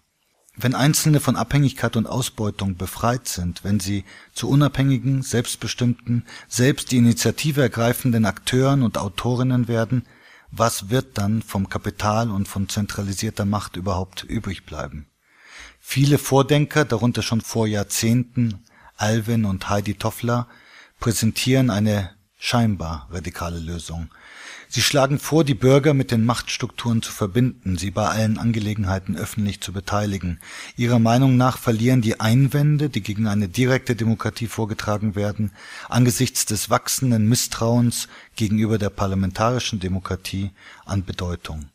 [0.57, 6.97] Wenn Einzelne von Abhängigkeit und Ausbeutung befreit sind, wenn sie zu unabhängigen, selbstbestimmten, selbst die
[6.97, 10.05] Initiative ergreifenden Akteuren und Autorinnen werden,
[10.51, 15.07] was wird dann vom Kapital und von zentralisierter Macht überhaupt übrig bleiben?
[15.79, 18.65] Viele Vordenker, darunter schon vor Jahrzehnten
[18.97, 20.49] Alvin und Heidi Toffler,
[20.99, 22.11] präsentieren eine
[22.45, 24.09] scheinbar radikale Lösung.
[24.69, 29.63] Sie schlagen vor, die Bürger mit den Machtstrukturen zu verbinden, sie bei allen Angelegenheiten öffentlich
[29.63, 30.41] zu beteiligen.
[30.77, 35.53] Ihrer Meinung nach verlieren die Einwände, die gegen eine direkte Demokratie vorgetragen werden,
[35.89, 40.51] angesichts des wachsenden Misstrauens gegenüber der parlamentarischen Demokratie
[40.85, 41.71] an Bedeutung.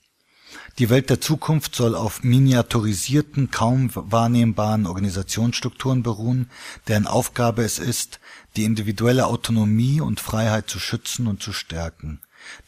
[0.80, 6.50] Die Welt der Zukunft soll auf miniaturisierten, kaum wahrnehmbaren Organisationsstrukturen beruhen,
[6.88, 8.22] deren Aufgabe es ist,
[8.56, 12.22] die individuelle Autonomie und Freiheit zu schützen und zu stärken.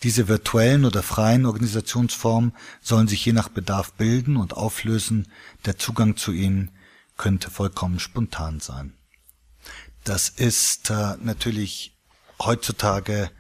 [0.04, 2.52] Diese virtuellen oder freien Organisationsformen
[2.82, 5.30] sollen sich je nach Bedarf bilden und auflösen,
[5.66, 6.72] der Zugang zu ihnen
[7.16, 8.94] könnte vollkommen spontan sein.
[10.04, 11.98] Das ist äh, natürlich
[12.40, 13.32] heutzutage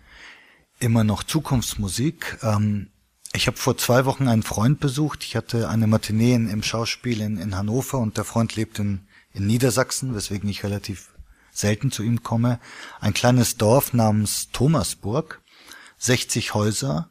[0.79, 2.37] immer noch Zukunftsmusik.
[2.41, 2.90] Ähm,
[3.33, 5.23] ich habe vor zwei Wochen einen Freund besucht.
[5.23, 9.47] Ich hatte eine Matinee im Schauspiel in, in Hannover und der Freund lebt in, in
[9.47, 11.09] Niedersachsen, weswegen ich relativ
[11.51, 12.59] selten zu ihm komme.
[12.99, 15.41] Ein kleines Dorf namens Thomasburg,
[15.97, 17.09] 60 Häuser.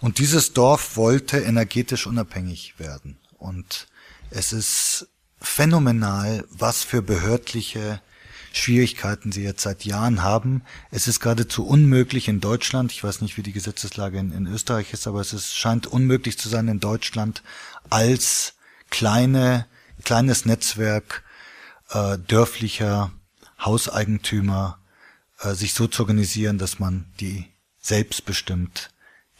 [0.00, 3.18] Und dieses Dorf wollte energetisch unabhängig werden.
[3.38, 3.88] Und
[4.30, 5.08] es ist
[5.40, 8.00] phänomenal, was für behördliche
[8.58, 10.62] Schwierigkeiten sie jetzt seit Jahren haben.
[10.90, 14.92] Es ist geradezu unmöglich in Deutschland, ich weiß nicht, wie die Gesetzeslage in, in Österreich
[14.92, 17.42] ist, aber es ist, scheint unmöglich zu sein in Deutschland
[17.90, 18.54] als
[18.90, 19.66] kleine,
[20.04, 21.22] kleines Netzwerk
[21.90, 23.12] äh, dörflicher
[23.60, 24.78] Hauseigentümer
[25.40, 27.46] äh, sich so zu organisieren, dass man die
[27.80, 28.90] selbstbestimmt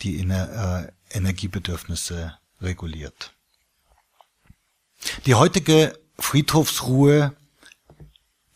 [0.03, 3.33] die Ener äh, Energiebedürfnisse reguliert.
[5.25, 7.35] Die heutige Friedhofsruhe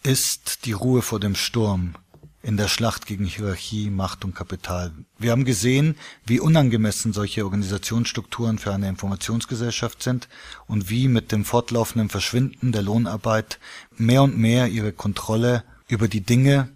[0.02, 1.94] ist die Ruhe vor dem Sturm,
[2.42, 4.92] in der Schlacht gegen Hierarchie, Macht und Kapital.
[5.18, 10.28] Wir haben gesehen, wie unangemessen solche Organisationsstrukturen für eine Informationsgesellschaft sind
[10.66, 13.58] und wie mit dem fortlaufenden Verschwinden der Lohnarbeit
[13.96, 16.70] mehr und mehr ihre Kontrolle über die Dinge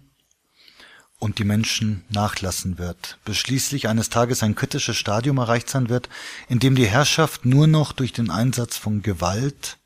[1.17, 6.09] und die Menschen nachlassen wird, bis schließlich eines Tages ein kritisches Stadium erreicht sein wird,
[6.47, 9.77] in dem die Herrschaft nur noch durch den Einsatz von Gewalt,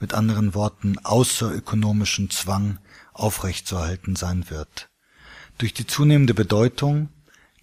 [0.00, 2.78] mit anderen Worten außerökonomischen Zwang,
[3.12, 4.88] aufrechtzuerhalten sein wird.
[5.58, 7.08] Durch die zunehmende Bedeutung,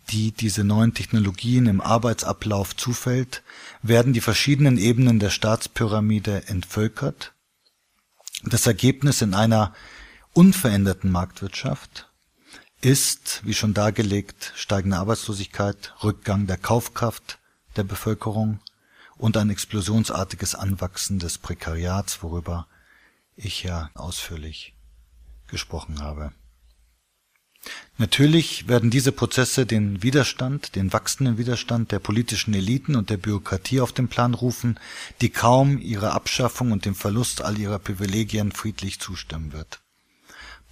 [0.10, 3.44] die diese neuen Technologien im Arbeitsablauf zufällt,
[3.82, 7.34] werden die verschiedenen Ebenen der Staatspyramide entvölkert.
[8.44, 9.74] Das Ergebnis in einer
[10.34, 12.10] unveränderten Marktwirtschaft
[12.82, 17.40] ist, wie schon dargelegt, steigende Arbeitslosigkeit, Rückgang der Kaufkraft
[17.78, 18.60] der Bevölkerung
[19.18, 22.68] und ein explosionsartiges Anwachsen des Prekariats, worüber
[23.36, 24.76] ich ja ausführlich
[25.48, 26.32] gesprochen habe.
[27.98, 33.80] Natürlich werden diese Prozesse den Widerstand, den wachsenden Widerstand der politischen Eliten und der Bürokratie
[33.80, 34.80] auf den Plan rufen,
[35.22, 39.83] die kaum ihrer Abschaffung und dem Verlust all ihrer Privilegien friedlich zustimmen wird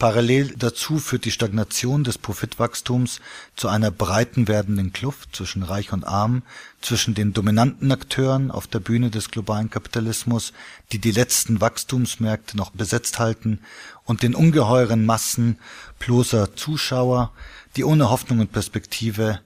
[0.02, 3.22] Parallel dazu führt die Stagnation des Profitwachstums
[3.56, 6.41] zu einer breiten werdenden Kluft zwischen Reich und Arm,
[6.82, 10.54] zwischen den dominanten Akteuren auf der Bühne des globalen Kapitalismus,
[10.91, 13.60] die die letzten Wachstumsmärkte noch besetzt halten,
[14.04, 15.60] und den ungeheuren Massen
[15.99, 17.32] bloßer Zuschauer,
[17.76, 19.41] die ohne Hoffnung und Perspektive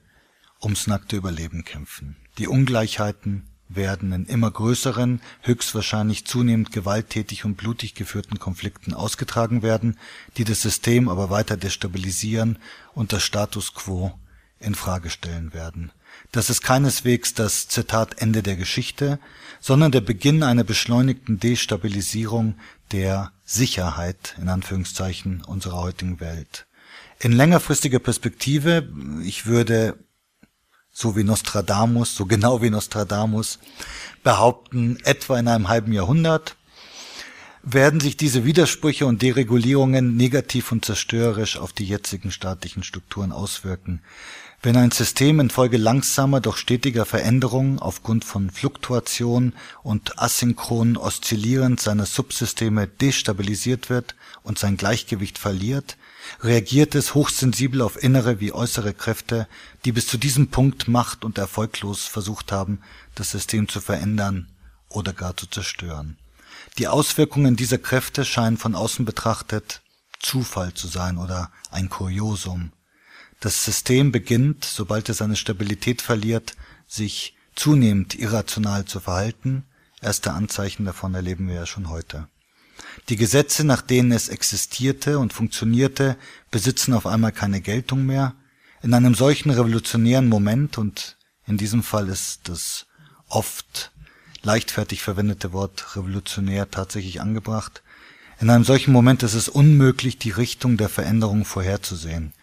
[0.63, 2.15] ums nackte Überleben kämpfen.
[2.37, 9.97] Die Ungleichheiten werden in immer größeren, höchstwahrscheinlich zunehmend gewalttätig und blutig geführten Konflikten ausgetragen werden,
[10.37, 12.59] die das System aber weiter destabilisieren
[12.93, 14.13] und das Status quo
[14.59, 15.91] in Frage stellen werden.
[16.31, 19.19] Das ist keineswegs das Zitat Ende der Geschichte,
[19.59, 22.55] sondern der Beginn einer beschleunigten Destabilisierung
[22.91, 26.67] der Sicherheit in Anführungszeichen unserer heutigen Welt.
[27.19, 28.89] In längerfristiger Perspektive,
[29.23, 29.97] ich würde
[30.97, 33.59] so wie Nostradamus, so genau wie Nostradamus,
[34.23, 36.55] behaupten, etwa in einem halben Jahrhundert,
[37.63, 44.01] werden sich diese Widersprüche und Deregulierungen negativ und zerstörerisch auf die jetzigen staatlichen Strukturen auswirken.
[44.61, 49.51] Wenn ein System infolge langsamer, doch stetiger Veränderungen aufgrund von Fluktuation
[49.83, 55.97] und asynchronen Oszillieren seiner Subsysteme destabilisiert wird und sein Gleichgewicht verliert,
[56.41, 59.47] reagiert es hochsensibel auf innere wie äußere Kräfte,
[59.83, 62.81] die bis zu diesem Punkt macht und erfolglos versucht haben,
[63.15, 64.49] das System zu verändern
[64.89, 66.17] oder gar zu zerstören.
[66.77, 69.81] Die Auswirkungen dieser Kräfte scheinen von außen betrachtet
[70.19, 72.71] Zufall zu sein oder ein Kuriosum.
[73.39, 76.55] Das System beginnt, sobald es seine Stabilität verliert,
[76.87, 79.65] sich zunehmend irrational zu verhalten.
[80.01, 82.27] Erste Anzeichen davon erleben wir ja schon heute.
[83.09, 86.17] Die Gesetze, nach denen es existierte und funktionierte,
[86.49, 88.33] besitzen auf einmal keine Geltung mehr.
[88.81, 92.87] In einem solchen revolutionären Moment, und in diesem Fall ist das
[93.27, 93.91] oft
[94.41, 97.83] leichtfertig verwendete Wort revolutionär tatsächlich angebracht,
[98.39, 102.33] in einem solchen Moment ist es unmöglich, die Richtung der Veränderung vorherzusehen.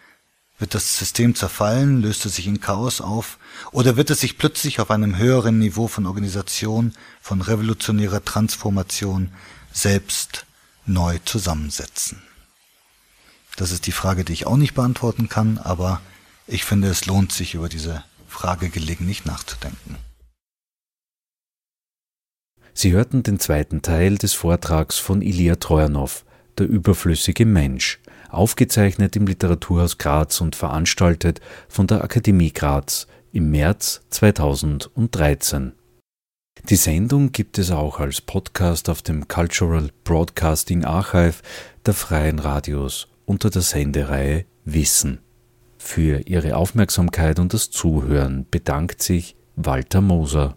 [0.57, 3.37] Wird das System zerfallen, löst es sich in Chaos auf,
[3.71, 9.29] oder wird es sich plötzlich auf einem höheren Niveau von Organisation, von revolutionärer Transformation
[9.71, 10.45] selbst
[10.85, 12.21] neu zusammensetzen?
[13.55, 16.01] Das ist die Frage, die ich auch nicht beantworten kann, aber
[16.47, 19.97] ich finde, es lohnt sich, über diese Frage gelegentlich nachzudenken.
[22.73, 26.25] Sie hörten den zweiten Teil des Vortrags von Ilya Trojanow,
[26.57, 34.01] Der überflüssige Mensch, aufgezeichnet im Literaturhaus Graz und veranstaltet von der Akademie Graz im März
[34.09, 35.73] 2013.
[36.69, 41.41] Die Sendung gibt es auch als Podcast auf dem Cultural Broadcasting Archive
[41.85, 45.19] der Freien Radios unter der Sendereihe Wissen.
[45.77, 50.55] Für Ihre Aufmerksamkeit und das Zuhören bedankt sich Walter Moser.